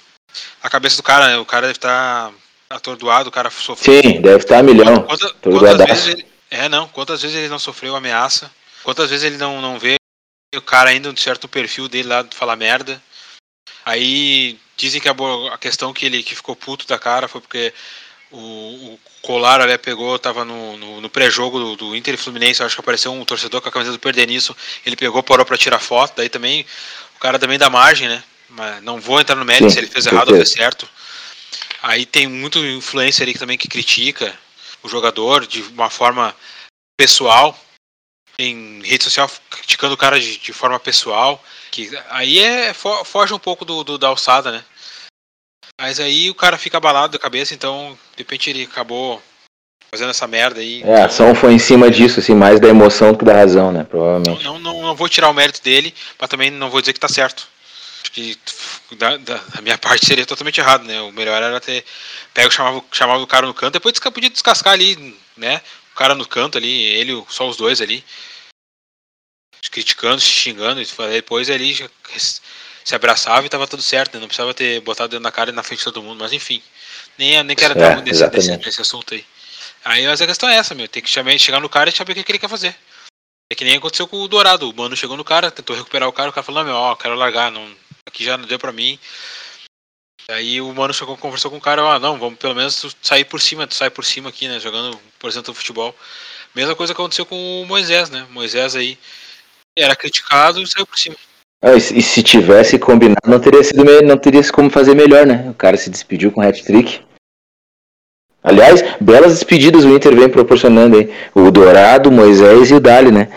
[0.61, 1.37] a cabeça do cara, né?
[1.37, 2.31] O cara deve estar
[2.69, 4.01] atordoado, o cara sofreu.
[4.01, 5.03] Sim, deve estar a milhão.
[5.03, 8.51] Quanta- quantas vezes ele, é, não, quantas vezes ele não sofreu ameaça?
[8.83, 9.95] Quantas vezes ele não, não vê
[10.55, 13.01] o cara ainda um certo perfil dele lá falar merda?
[13.85, 15.15] Aí dizem que a,
[15.53, 17.73] a questão que ele que ficou puto da cara foi porque
[18.31, 22.61] o, o Colar ali pegou, tava no, no, no pré-jogo do, do Inter e Fluminense,
[22.61, 24.55] eu acho que apareceu um torcedor com a camisa do Perdenisso,
[24.85, 26.65] ele pegou, parou pra tirar foto, daí também
[27.19, 28.23] o cara também dá margem, né?
[28.47, 30.89] Mas não vou entrar no mérito Sim, se ele fez errado ou fez certo.
[31.83, 34.33] Aí tem muito influencer aí também que critica
[34.81, 36.33] o jogador de uma forma
[36.97, 37.59] pessoal,
[38.39, 43.33] em rede social criticando o cara de, de forma pessoal, que aí é fo- foge
[43.33, 44.63] um pouco do, do- da alçada, né?
[45.79, 49.21] Mas aí o cara fica abalado da cabeça, então de repente ele acabou
[49.89, 50.81] fazendo essa merda aí.
[50.83, 53.71] É, a ação foi em cima disso, assim, mais da emoção do que da razão,
[53.71, 53.83] né?
[53.83, 54.43] Provavelmente.
[54.43, 57.07] Não, não, não vou tirar o mérito dele, mas também não vou dizer que tá
[57.09, 57.47] certo.
[58.01, 58.37] Acho que
[58.95, 61.01] da, da- da minha parte seria totalmente errado, né?
[61.01, 61.83] O melhor era ter
[62.33, 65.61] pego, chamava, chamava o cara no canto, depois podia descascar ali, né?
[65.93, 68.03] O cara no canto ali, ele, só os dois ali.
[69.71, 71.89] Criticando, se xingando, e depois ele já
[72.83, 74.21] se abraçava e tava tudo certo, né?
[74.21, 76.61] Não precisava ter botado dentro da cara e na frente de todo mundo, mas enfim.
[77.17, 79.23] Nem, nem quero entrar É, muito nesse, nesse, nesse assunto aí.
[79.83, 80.87] Aí mas a questão é essa, meu.
[80.87, 82.75] Tem que chegar no cara e saber o que, ele quer fazer.
[83.51, 84.69] É que nem aconteceu com o Dourado.
[84.69, 87.15] O mano chegou no cara, tentou recuperar o cara, o cara falou, meu, ó, quero
[87.15, 87.67] largar, não,
[88.07, 88.99] aqui já não deu pra mim.
[90.29, 93.41] Aí o mano chegou, conversou com o cara, ó, não, vamos pelo menos sair por
[93.41, 94.59] cima, tu sai por cima aqui, né?
[94.59, 95.95] Jogando, por exemplo, futebol.
[96.53, 98.27] Mesma coisa que aconteceu com o Moisés, né?
[98.29, 98.97] Moisés aí
[99.77, 101.15] era criticado e saiu por cima.
[101.63, 105.49] Ah, e, se- se tivesse combinado, não teria sido não teria como fazer melhor, né?
[105.49, 107.03] O cara se despediu com hat-trick.
[108.43, 111.13] Aliás, belas despedidas o Inter vem proporcionando aí.
[111.35, 113.29] O Dourado, o Moisés e o Dali, né?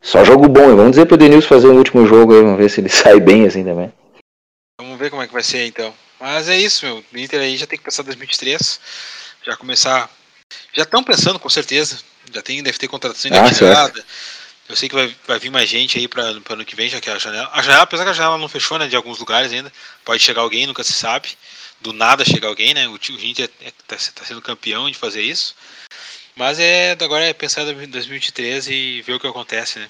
[0.00, 0.70] Só jogo bom.
[0.70, 3.18] E vamos dizer pro Denilson fazer um último jogo aí, vamos ver se ele sai
[3.18, 3.92] bem assim também.
[4.80, 5.92] Vamos ver como é que vai ser então.
[6.20, 7.04] Mas é isso, meu.
[7.12, 8.80] O Inter aí já tem que pensar em 2023.
[9.46, 10.08] Já começar.
[10.72, 11.98] Já estão pensando, com certeza.
[12.32, 14.04] Já tem, deve ter contratação Ah, engatilhada.
[14.68, 17.00] Eu sei que vai, vai vir mais gente aí para o ano que vem, já
[17.00, 17.50] que a janela.
[17.52, 18.86] A janela, apesar que a janela não fechou, né?
[18.86, 19.70] De alguns lugares ainda.
[20.04, 21.28] Pode chegar alguém, nunca se sabe.
[21.84, 22.88] Do nada chega alguém, né?
[22.88, 25.54] O, ti- o Inter está sendo campeão de fazer isso.
[26.34, 29.88] Mas é agora é pensar em 2023 e ver o que acontece, né?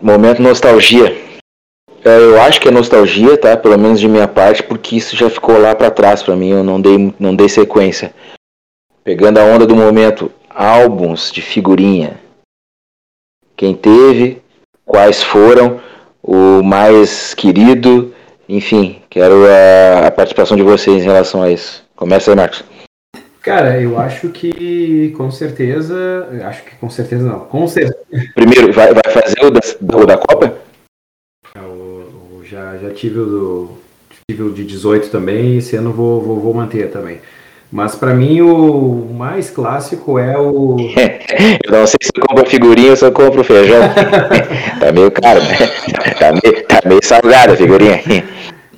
[0.00, 1.10] Momento nostalgia.
[2.02, 3.58] É, eu acho que é nostalgia, tá?
[3.58, 6.48] Pelo menos de minha parte, porque isso já ficou lá pra trás pra mim.
[6.48, 8.14] Eu não dei, não dei sequência.
[9.04, 12.18] Pegando a onda do momento, álbuns de figurinha.
[13.54, 14.40] Quem teve,
[14.86, 15.78] quais foram,
[16.22, 18.14] o mais querido,
[18.56, 21.82] enfim, quero a, a participação de vocês em relação a isso.
[21.96, 22.62] Começa aí, Marcos.
[23.40, 26.28] Cara, eu acho que com certeza.
[26.44, 27.40] Acho que com certeza não.
[27.40, 27.98] Com certeza.
[28.34, 29.60] Primeiro, vai, vai fazer o da,
[29.98, 30.54] o da Copa?
[31.56, 33.70] O já, já tive o, do,
[34.28, 37.20] tive o de 18 também, esse ano vou, vou, vou manter também.
[37.72, 40.76] Mas para mim o mais clássico é o.
[41.64, 43.80] eu não sei se eu compro figurinha ou se eu compro feijão.
[44.78, 45.56] tá meio caro, né?
[46.18, 48.00] Tá meio, tá meio salgado a figurinha.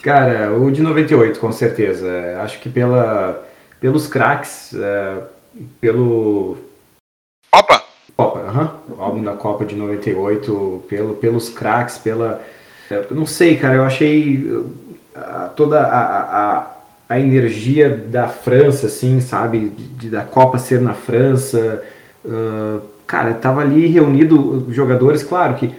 [0.03, 2.09] Cara, o de 98, com certeza.
[2.43, 3.43] Acho que pela,
[3.81, 5.23] pelos craques, é,
[5.81, 6.59] pelo.
[7.51, 7.83] Copa?
[8.17, 8.79] Copa, aham.
[8.89, 8.97] Uhum.
[8.97, 12.43] O álbum da Copa de 98, pelo, pelos craques, pela.
[12.91, 16.75] É, não sei, cara, eu achei uh, toda a, a
[17.09, 19.69] a energia da França, assim, sabe?
[19.69, 21.83] De, da Copa ser na França.
[22.25, 25.75] Uh, cara, tava ali reunido jogadores, claro que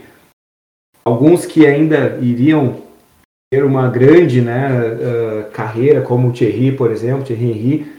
[1.05, 2.81] alguns que ainda iriam
[3.53, 7.93] ter uma grande né, uh, carreira, como o Thierry, por exemplo, Thierry Henry,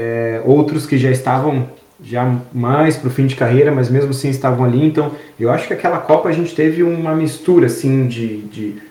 [0.00, 1.70] é, outros que já estavam
[2.02, 4.84] já mais para o fim de carreira, mas mesmo assim estavam ali.
[4.84, 8.82] Então, eu acho que aquela Copa a gente teve uma mistura assim de, de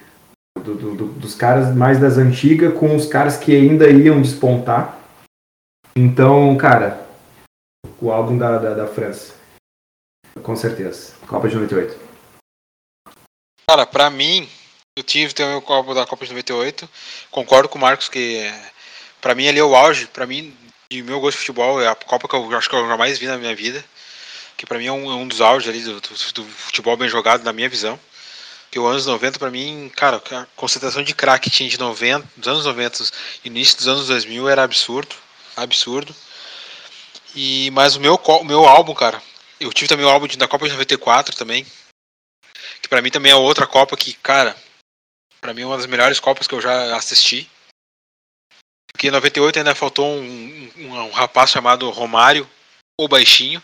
[0.64, 4.99] do, do, dos caras mais das antigas com os caras que ainda iam despontar.
[5.95, 7.01] Então, cara,
[7.99, 9.34] o álbum da, da, da França.
[10.43, 11.14] Com certeza.
[11.28, 12.09] Copa de 98.
[13.70, 14.49] Cara, pra mim,
[14.95, 16.89] eu tive também o álbum da Copa de 98.
[17.30, 18.51] Concordo com o Marcos que
[19.22, 20.07] pra mim ali é o auge.
[20.07, 20.57] Pra mim,
[20.89, 23.28] de meu gosto de futebol, é a Copa que eu acho que eu jamais vi
[23.28, 23.86] na minha vida.
[24.57, 27.07] Que pra mim é um, é um dos auges ali do, do, do futebol bem
[27.07, 27.99] jogado, na minha visão.
[28.72, 32.47] Que os anos 90 para mim, cara, a concentração de crack tinha de 90, dos
[32.47, 33.03] anos 90,
[33.45, 35.15] início dos anos 2000 era absurdo,
[35.55, 36.15] absurdo.
[37.36, 39.22] E mas o meu o meu álbum, cara,
[39.59, 41.67] eu tive também o álbum da Copa de 94 também,
[42.90, 44.56] que para mim também é outra Copa que, cara,
[45.40, 47.48] para mim é uma das melhores Copas que eu já assisti.
[48.92, 52.50] Porque em 98 ainda faltou um, um, um rapaz chamado Romário,
[53.00, 53.62] o baixinho.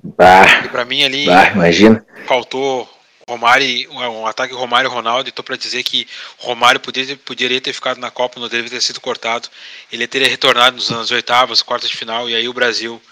[0.00, 2.06] Bah, e para mim ali bah, imagina.
[2.26, 2.88] faltou
[3.28, 6.06] Romário, um ataque Romário Ronaldo, estou para dizer que
[6.36, 9.48] Romário poderia, poderia ter ficado na Copa, não deveria ter sido cortado.
[9.90, 13.02] Ele teria retornado nos anos oitavas, quartas de final, e aí o Brasil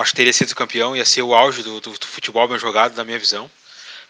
[0.00, 2.96] acho que teria sido campeão, ia ser o auge do, do, do futebol bem jogado,
[2.96, 3.48] na minha visão.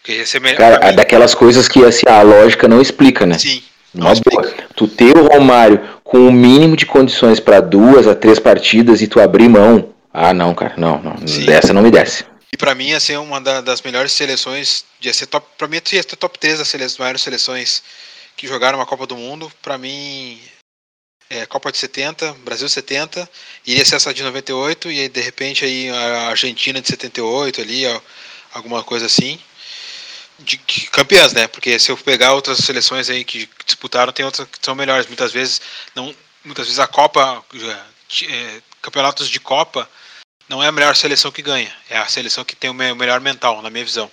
[0.05, 3.39] Porque ia ser melhor, Cara, é daquelas coisas que assim, a lógica não explica, né?
[3.39, 3.63] Sim.
[3.91, 4.67] Não explica.
[4.75, 9.07] Tu ter o Romário com o mínimo de condições para duas a três partidas e
[9.07, 9.95] tu abrir mão.
[10.13, 11.27] Ah, não, cara, não, não.
[11.27, 11.45] Sim.
[11.45, 12.23] Dessa não me desce.
[12.53, 15.77] E para mim ia ser uma da, das melhores seleções, ia ser top, para mim
[15.77, 17.81] ia ser top 3 das seleções, maiores seleções
[18.37, 19.51] que jogaram uma Copa do Mundo.
[19.59, 20.39] Para mim
[21.31, 23.27] é, Copa de 70, Brasil 70,
[23.65, 27.85] iria ser essa de 98 e de repente aí a Argentina de 78 ali,
[28.53, 29.39] alguma coisa assim.
[30.39, 30.57] De,
[30.91, 31.47] campeãs, né?
[31.47, 35.07] Porque se eu pegar outras seleções aí que disputaram, tem outras que são melhores.
[35.07, 35.61] Muitas vezes
[35.95, 36.13] não,
[36.43, 37.43] muitas vezes a Copa,
[38.29, 39.89] é, campeonatos de Copa
[40.47, 43.61] não é a melhor seleção que ganha, é a seleção que tem o melhor mental,
[43.61, 44.11] na minha visão.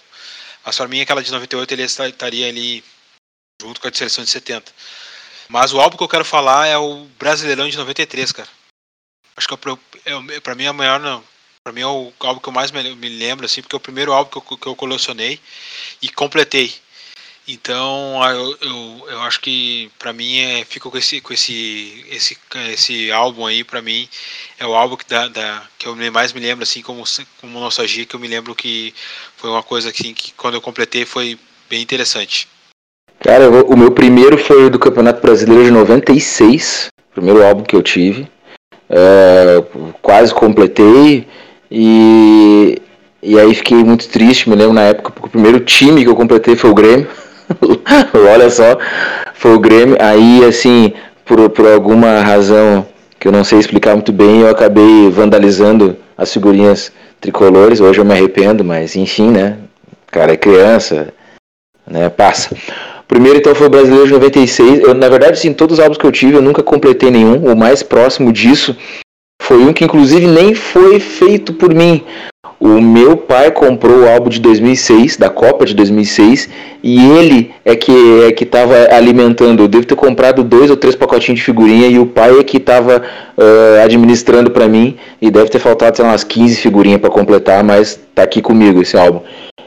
[0.64, 2.84] Mas para mim, aquela de 98 ele estaria ali
[3.60, 4.72] junto com a de seleção de 70.
[5.48, 8.48] Mas o álbum que eu quero falar é o Brasileirão de 93, cara.
[9.36, 11.22] Acho que é, é, para mim é o maior, não.
[11.64, 14.12] Para mim é o álbum que eu mais me, lembro, assim, porque é o primeiro
[14.12, 15.38] álbum que eu, que eu colecionei
[16.02, 16.72] e completei.
[17.46, 22.36] Então eu, eu, eu acho que para mim é, fica com esse com esse esse
[22.70, 24.08] esse álbum aí para mim
[24.60, 27.02] é o álbum que dá, dá, que eu mais me lembro assim como
[27.40, 28.94] como nostalgia que eu me lembro que
[29.36, 31.36] foi uma coisa assim que quando eu completei foi
[31.68, 32.48] bem interessante.
[33.20, 38.28] Cara, o meu primeiro foi do Campeonato Brasileiro de 96, primeiro álbum que eu tive.
[38.88, 39.62] É,
[40.00, 41.26] quase completei
[41.72, 42.78] e
[43.22, 46.16] e aí fiquei muito triste, me lembro na época, porque o primeiro time que eu
[46.16, 47.06] completei foi o Grêmio.
[48.34, 48.76] Olha só,
[49.32, 49.96] foi o Grêmio.
[50.00, 50.92] Aí, assim,
[51.24, 52.84] por, por alguma razão
[53.20, 57.80] que eu não sei explicar muito bem, eu acabei vandalizando as figurinhas tricolores.
[57.80, 59.56] Hoje eu me arrependo, mas enfim, né?
[60.12, 61.08] cara é criança,
[61.88, 62.08] né?
[62.10, 62.54] Passa.
[63.08, 64.80] Primeiro então foi o Brasileiro de 96.
[64.80, 67.36] Eu, na verdade, sim, todos os álbuns que eu tive, eu nunca completei nenhum.
[67.52, 68.76] O mais próximo disso
[69.42, 72.02] foi um que inclusive nem foi feito por mim.
[72.60, 76.48] O meu pai comprou o álbum de 2006, da Copa de 2006,
[76.80, 79.64] e ele é que é que estava alimentando.
[79.64, 82.58] Eu devo ter comprado dois ou três pacotinhos de figurinha e o pai é que
[82.58, 83.02] estava
[83.36, 87.64] uh, administrando para mim e deve ter faltado sei lá, umas 15 figurinhas para completar,
[87.64, 89.22] mas tá aqui comigo esse álbum.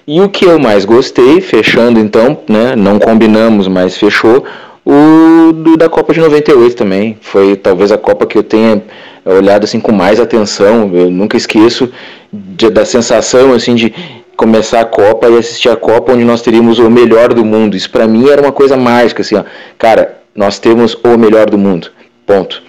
[0.08, 4.46] E o que eu mais gostei, fechando então, né, não combinamos, mas fechou,
[4.86, 7.18] o do, da Copa de 98 também.
[7.22, 8.84] Foi talvez a Copa que eu tenha
[9.26, 10.92] olhado assim com mais atenção.
[10.94, 11.92] Eu nunca esqueço
[12.32, 13.94] de, da sensação assim de
[14.38, 17.76] começar a Copa e assistir a Copa onde nós teríamos o melhor do mundo.
[17.76, 19.44] Isso para mim era uma coisa mágica assim, ó.
[19.78, 21.90] Cara, nós temos o melhor do mundo.
[22.26, 22.62] Ponto.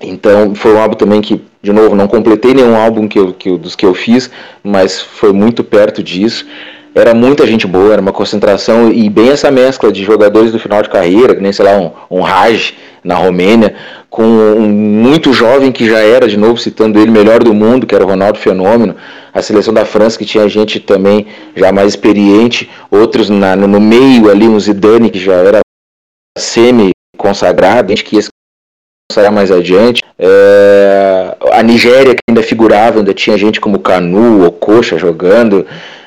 [0.00, 3.56] Então foi um álbum também que, de novo, não completei nenhum álbum que eu, que
[3.56, 4.30] dos que eu fiz,
[4.62, 6.46] mas foi muito perto disso.
[6.94, 10.80] Era muita gente boa, era uma concentração e bem essa mescla de jogadores do final
[10.80, 13.74] de carreira, que nem sei lá, um, um Raj na Romênia,
[14.08, 17.94] com um muito jovem que já era, de novo citando ele, melhor do mundo, que
[17.94, 18.94] era o Ronaldo Fenômeno,
[19.32, 21.26] a seleção da França que tinha gente também
[21.56, 25.60] já mais experiente, outros na, no meio ali, um Zidane que já era
[26.38, 28.22] semi-consagrado, gente que ia
[29.10, 34.96] consagrar mais adiante, é, a Nigéria que ainda figurava, ainda tinha gente como Canu, Okocha
[34.96, 35.66] jogando,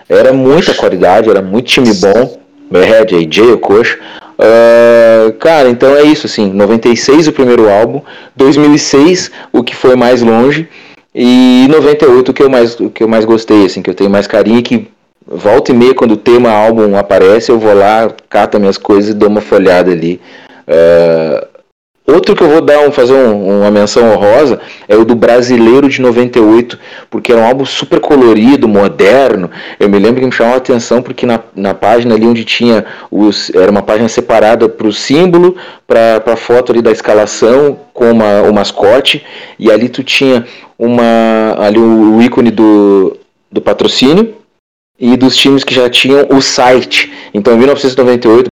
[0.09, 2.37] era muita qualidade, era muito time bom.
[2.73, 3.97] É, JJ, o Coxa.
[4.37, 6.51] Uh, cara, então é isso, assim.
[6.51, 8.01] 96 o primeiro álbum,
[8.35, 10.67] 2006 o que foi mais longe
[11.13, 14.09] e 98 o que eu mais, o que eu mais gostei, assim, que eu tenho
[14.09, 14.87] mais carinho que
[15.25, 19.13] volta e meia quando o tema álbum aparece eu vou lá, cato minhas coisas e
[19.13, 20.21] dou uma folhada ali.
[20.67, 21.56] Uh,
[22.09, 25.89] Outro que eu vou dar um, fazer um, uma menção honrosa é o do Brasileiro
[25.89, 26.79] de 98,
[27.09, 29.51] porque era um álbum super colorido, moderno.
[29.77, 32.85] Eu me lembro que me chamou a atenção porque na, na página ali onde tinha
[33.11, 33.53] os.
[33.53, 38.41] Era uma página separada para o símbolo, para a foto ali da escalação com uma,
[38.43, 39.25] o mascote,
[39.59, 40.45] e ali tu tinha
[40.79, 43.17] uma ali o, o ícone do,
[43.51, 44.33] do patrocínio
[44.97, 47.11] e dos times que já tinham o site.
[47.33, 48.47] Então em 1998,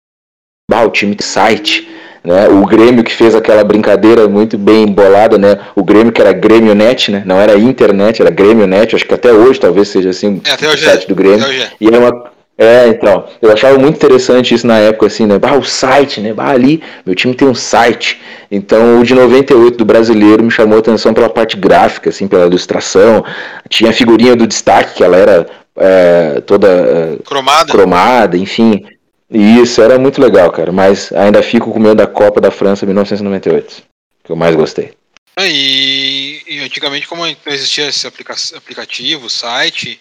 [0.69, 1.95] bah, o time site
[2.25, 2.47] né?
[2.47, 5.59] O Grêmio que fez aquela brincadeira muito bem embolada, né?
[5.75, 7.23] O Grêmio que era Grêmio Net, né?
[7.25, 8.95] Não era internet, era Grêmio Net.
[8.95, 11.07] Acho que até hoje talvez seja assim é, até o hoje site é.
[11.07, 11.45] do Grêmio.
[11.45, 11.69] Hoje é.
[11.79, 15.37] E é uma é, então, eu achava muito interessante isso na época, assim, né?
[15.37, 16.33] Bah, o site, né?
[16.33, 18.21] Bah, ali, meu time tem um site.
[18.49, 22.45] Então, o de 98 do brasileiro me chamou a atenção pela parte gráfica, assim, pela
[22.45, 23.25] ilustração.
[23.67, 25.45] Tinha a figurinha do destaque, que ela era
[25.77, 27.71] é, toda é, Cromada.
[27.71, 28.85] cromada, enfim.
[29.29, 30.71] E isso era muito legal, cara.
[30.71, 33.83] Mas ainda fico com o meu da Copa da França 1998,
[34.23, 34.93] que eu mais gostei.
[35.35, 39.99] Ah, e, e antigamente, como não existia esse aplica aplicativo, site,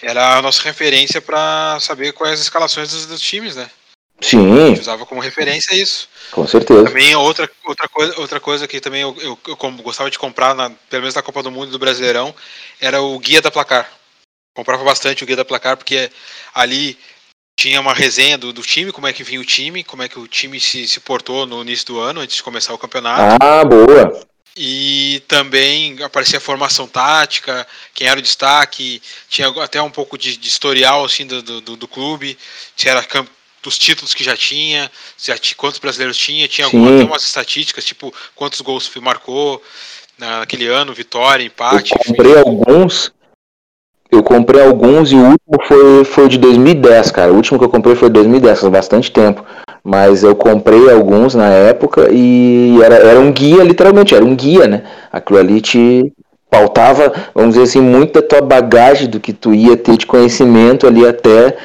[0.00, 3.68] era a nossa referência para saber quais as escalações dos, dos times, né?
[4.20, 6.08] A Sim, gente usava como referência isso.
[6.32, 6.84] com certeza.
[6.84, 10.70] Também outra, outra, coisa, outra coisa que também eu, eu, eu gostava de comprar, na,
[10.90, 12.34] pelo menos na Copa do Mundo e do Brasileirão,
[12.80, 13.88] era o guia da placar.
[14.54, 16.10] Comprava bastante o guia da placar, porque
[16.52, 16.98] ali
[17.58, 20.16] tinha uma resenha do, do time, como é que vinha o time, como é que
[20.16, 23.36] o time se, se portou no início do ano, antes de começar o campeonato.
[23.42, 24.24] Ah, boa.
[24.56, 30.36] E também aparecia a formação tática, quem era o destaque, tinha até um pouco de,
[30.36, 32.38] de historial assim do, do, do clube,
[32.76, 33.28] se era camp-
[33.60, 36.76] dos títulos que já tinha, se quantos brasileiros tinha, tinha Sim.
[36.76, 39.60] alguma, até umas estatísticas, tipo quantos gols marcou
[40.16, 41.90] naquele ano, vitória, empate.
[41.90, 42.10] Eu enfim.
[42.10, 43.12] comprei alguns.
[44.10, 47.32] Eu comprei alguns e o último foi, foi de 2010, cara.
[47.32, 49.44] O último que eu comprei foi de 2010, faz bastante tempo.
[49.84, 54.66] Mas eu comprei alguns na época e era, era um guia, literalmente, era um guia,
[54.66, 54.82] né?
[55.12, 56.12] Aquilo ali te
[56.50, 60.86] pautava, vamos dizer assim, muito da tua bagagem do que tu ia ter de conhecimento
[60.86, 61.56] ali até,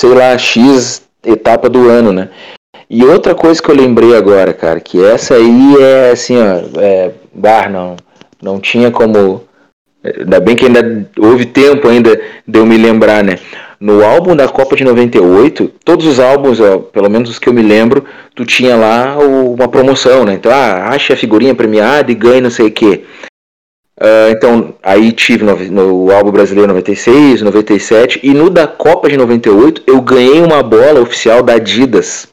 [0.00, 2.30] sei lá, X etapa do ano, né?
[2.88, 7.10] E outra coisa que eu lembrei agora, cara, que essa aí é assim, ó, é,
[7.32, 7.96] bar, não,
[8.42, 9.42] não tinha como
[10.04, 13.38] Ainda bem que ainda houve tempo ainda de eu me lembrar, né?
[13.80, 17.52] No álbum da Copa de 98, todos os álbuns, ó, pelo menos os que eu
[17.52, 20.34] me lembro, tu tinha lá o- uma promoção, né?
[20.34, 23.04] Então, ah, acha a figurinha premiada e ganha não sei o quê.
[23.98, 29.16] Ah, então, aí tive no, no álbum brasileiro 96, 97, e no da Copa de
[29.16, 32.26] 98 eu ganhei uma bola oficial da Adidas.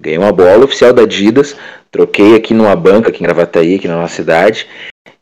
[0.00, 1.54] Ganhei uma bola oficial da Adidas,
[1.90, 4.66] troquei aqui numa banca, aqui em Gravataí, aqui na nossa cidade,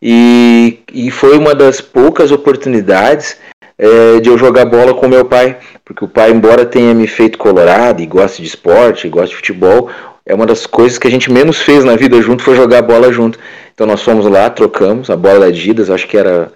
[0.03, 3.36] e, e foi uma das poucas oportunidades
[3.76, 7.38] é, de eu jogar bola com meu pai, porque o pai, embora tenha me feito
[7.38, 9.90] colorado e goste de esporte, goste de futebol,
[10.24, 13.12] é uma das coisas que a gente menos fez na vida junto foi jogar bola
[13.12, 13.38] junto.
[13.74, 16.53] Então nós fomos lá, trocamos a bola da Adidas, acho que era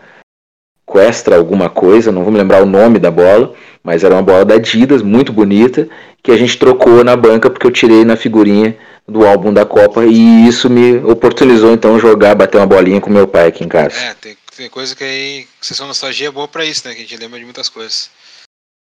[0.87, 3.55] Questra alguma coisa, não vou me lembrar o nome da bola,
[3.85, 5.87] mas era uma bola da Adidas, muito bonita,
[6.23, 8.77] que a gente trocou na banca porque eu tirei na figurinha
[9.07, 13.29] do álbum da Copa e isso me oportunizou então jogar, bater uma bolinha com meu
[13.29, 13.95] pai aqui em casa.
[14.01, 15.47] É, tem, tem coisa que aí.
[15.61, 16.95] Sessão nostalgia é boa pra isso, né?
[16.95, 18.09] Que a gente lembra de muitas coisas.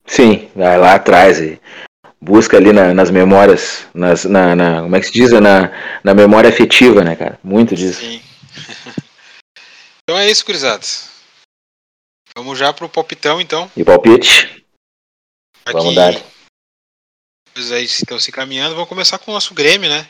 [0.05, 1.59] Sim, vai lá atrás e
[2.21, 5.31] busca ali na- nas memórias, nas, na, na- como é que se diz?
[5.31, 5.71] Na,
[6.03, 7.39] na memória afetiva, né, cara?
[7.43, 8.01] Muito disso.
[8.01, 8.21] Sim.
[10.03, 10.83] então é isso, gurizada.
[12.38, 13.71] Vamos já pro palpitão, então.
[13.75, 14.64] E palpite?
[15.72, 16.13] Vamos dar.
[17.53, 18.76] Vocês aí estão se encaminhando.
[18.76, 20.07] Vamos começar com o nosso Grêmio, né?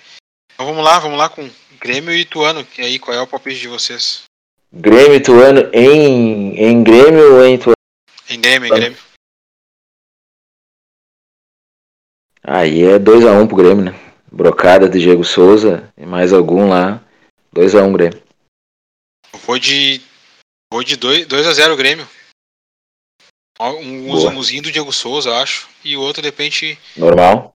[0.53, 1.49] Então vamos lá, vamos lá com
[1.79, 2.67] Grêmio e Ituano.
[2.77, 4.23] E aí, qual é o palpite de vocês?
[4.73, 7.75] Grêmio e Ituano em, em Grêmio ou em Ituano?
[8.29, 8.77] Em Grêmio, em.
[8.77, 8.99] Grêmio.
[12.43, 13.99] Aí é 2x1 pro Grêmio, né?
[14.31, 17.01] Brocada do Diego Souza e mais algum lá.
[17.55, 18.23] 2x1 Grêmio.
[19.33, 20.01] Eu vou de.
[20.71, 22.07] Vou de 2 a 0 Grêmio.
[23.59, 24.19] Um Boa.
[24.21, 25.67] zumuzinho do Diego Souza, acho.
[25.83, 27.53] E o outro, de repente, Normal.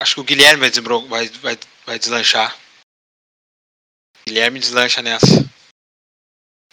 [0.00, 2.56] acho que o Guilherme vai, desembro- vai, vai, vai deslanchar.
[4.26, 5.26] Guilherme deslancha nessa.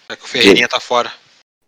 [0.10, 1.12] Já que o Ferreirinha tá fora.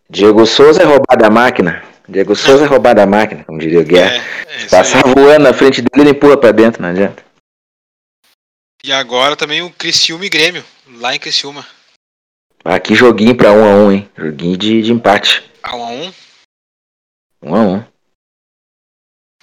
[0.09, 1.83] Diego Souza é roubar da máquina.
[2.07, 4.15] Diego Souza é roubar da máquina, como diria o Guerra.
[4.47, 7.23] É, é Passar voando na frente dele, ele empurra pra dentro, não adianta.
[8.83, 10.65] E agora também o Criciúma e Grêmio,
[10.97, 11.65] lá em Criciúma.
[12.65, 14.11] Aqui joguinho pra um a um, hein?
[14.17, 15.43] Joguinho de, de empate.
[15.63, 16.13] A 1 a 1
[17.41, 17.91] Um a um.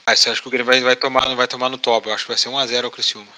[0.06, 2.06] Ah, você acha que o Grêmio vai, vai tomar, vai tomar no top?
[2.08, 3.32] Eu acho que vai ser 1x0 o Criciúma.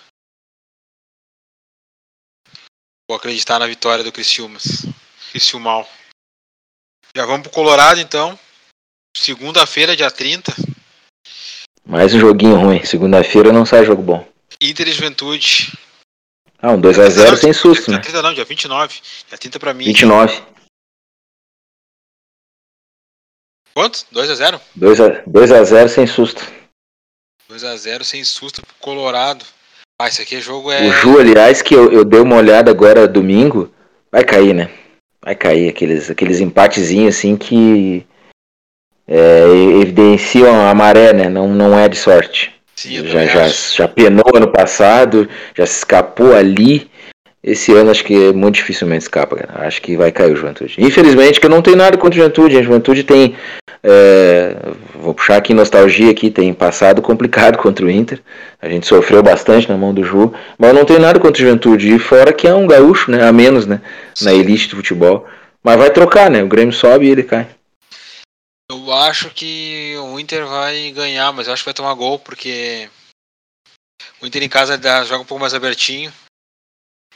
[3.09, 4.59] Vou acreditar na vitória do Criciúma.
[5.31, 5.89] Criciúmal.
[7.17, 8.39] Já vamos pro Colorado então.
[9.17, 10.55] Segunda-feira, dia 30.
[11.85, 12.85] Mais um joguinho ruim.
[12.85, 14.29] Segunda-feira não sai jogo bom.
[14.61, 15.77] Inter e Juventude.
[16.59, 18.03] Ah, um 2x0 sem susto, dia né?
[18.03, 19.01] 30 não, dia 29.
[19.29, 19.87] Dia 30 pra mim.
[19.87, 20.41] 29.
[23.75, 24.07] Quanto?
[24.13, 24.61] 2x0?
[24.79, 26.45] 2x0 sem susto.
[27.51, 29.45] 2x0 sem susto pro Colorado.
[30.01, 30.87] Ah, esse aqui é jogo é.
[30.87, 33.73] O Ju, aliás, que eu, eu dei uma olhada agora domingo,
[34.11, 34.71] vai cair, né?
[35.23, 38.07] Vai cair aqueles, aqueles empatezinhos assim que
[39.07, 39.45] é,
[39.81, 41.29] evidenciam a maré, né?
[41.29, 42.55] Não, não é de sorte.
[42.75, 46.91] Sim, Já, já, já penou ano passado, já se escapou ali.
[47.43, 49.67] Esse ano acho que muito dificilmente escapa, cara.
[49.67, 50.75] Acho que vai cair o Juventude.
[50.79, 52.59] Infelizmente, que eu não tenho nada contra o Juventude.
[52.59, 53.35] A Juventude tem.
[53.83, 54.57] é,
[54.95, 58.21] vou puxar aqui nostalgia aqui, tem passado complicado contra o Inter.
[58.61, 61.47] A gente sofreu bastante na mão do Ju, mas eu não tenho nada contra o
[61.47, 61.95] Juventude.
[61.95, 63.27] E fora que é um gaúcho, né?
[63.27, 63.81] A menos, né?
[64.21, 64.39] Na Sim.
[64.41, 65.27] elite do futebol.
[65.63, 66.43] Mas vai trocar, né?
[66.43, 67.49] O Grêmio sobe e ele cai.
[68.71, 72.89] Eu acho que o Inter vai ganhar, mas eu acho que vai tomar gol, porque
[74.23, 76.13] o Inter em casa dá- joga um pouco mais abertinho.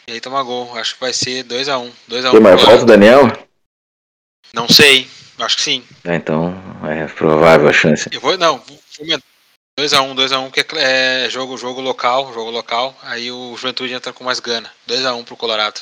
[0.07, 0.77] E aí toma gol.
[0.77, 1.91] Acho que vai ser 2x1.
[2.09, 2.31] 2x1.
[2.31, 3.23] Tem mais volta, Daniel?
[4.53, 5.09] Não sei.
[5.39, 5.85] Acho que sim.
[6.05, 6.55] Ah, então
[6.89, 8.09] é provável a chance.
[8.13, 8.37] Eu vou.
[8.39, 9.25] Não, vou aumentar.
[9.81, 12.97] 2x1, 2x1, que é, é jogo, jogo local, jogo local.
[13.03, 14.71] Aí o Juventude entra com mais gana.
[14.89, 15.81] 2x1 pro Colorado.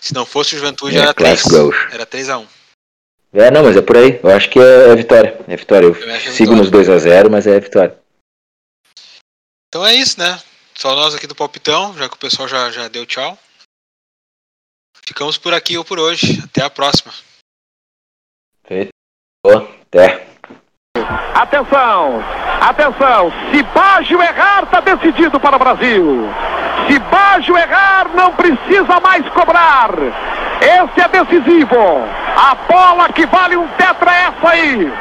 [0.00, 1.42] Se não fosse o Juventude, É, era 3.
[1.42, 1.88] clássico gaúcho.
[1.92, 2.46] Era 3x1.
[3.32, 4.20] É, não, mas é por aí.
[4.22, 5.36] Eu acho que é, é vitória.
[5.48, 5.86] É vitória.
[5.86, 7.98] Eu Eu é sigo nos 2x0, mas é vitória.
[9.68, 10.40] Então é isso, né?
[10.76, 13.36] Só nós aqui do Palpitão, já que o pessoal já, já deu tchau.
[15.06, 16.42] Ficamos por aqui ou por hoje.
[16.44, 17.12] Até a próxima.
[19.44, 20.26] Boa, até.
[21.34, 22.24] Atenção,
[22.60, 23.32] atenção.
[23.50, 26.28] Se Baggio errar, está decidido para o Brasil.
[26.86, 29.90] Se Baggio errar, não precisa mais cobrar.
[30.60, 31.76] Esse é decisivo.
[32.36, 34.92] A bola que vale um tetra é essa aí.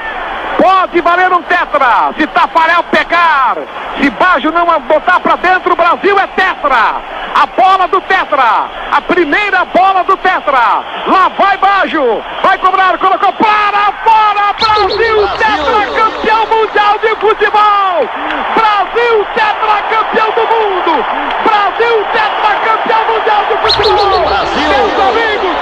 [0.57, 2.13] Pode valer um tetra.
[2.17, 3.57] Se Tafarel pegar,
[3.99, 7.01] se Baggio não botar para dentro, o Brasil é tetra.
[7.35, 8.67] A bola do tetra.
[8.91, 10.83] A primeira bola do tetra.
[11.07, 12.23] Lá vai Baggio.
[12.43, 14.53] Vai cobrar, colocou para fora.
[14.59, 18.09] Brasil, tetra campeão mundial de futebol.
[18.55, 21.05] Brasil, tetra campeão do mundo.
[21.43, 24.19] Brasil, tetra campeão mundial de futebol.
[24.19, 24.69] Brasil.
[24.69, 25.52] Meus amigos,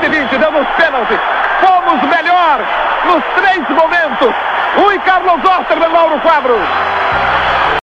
[0.00, 1.20] 120, deu nos pênaltis!
[1.60, 2.58] Fomos melhor
[3.04, 4.34] nos três momentos!
[4.76, 6.60] Rui Carlos Osterman, Lauro Quadros!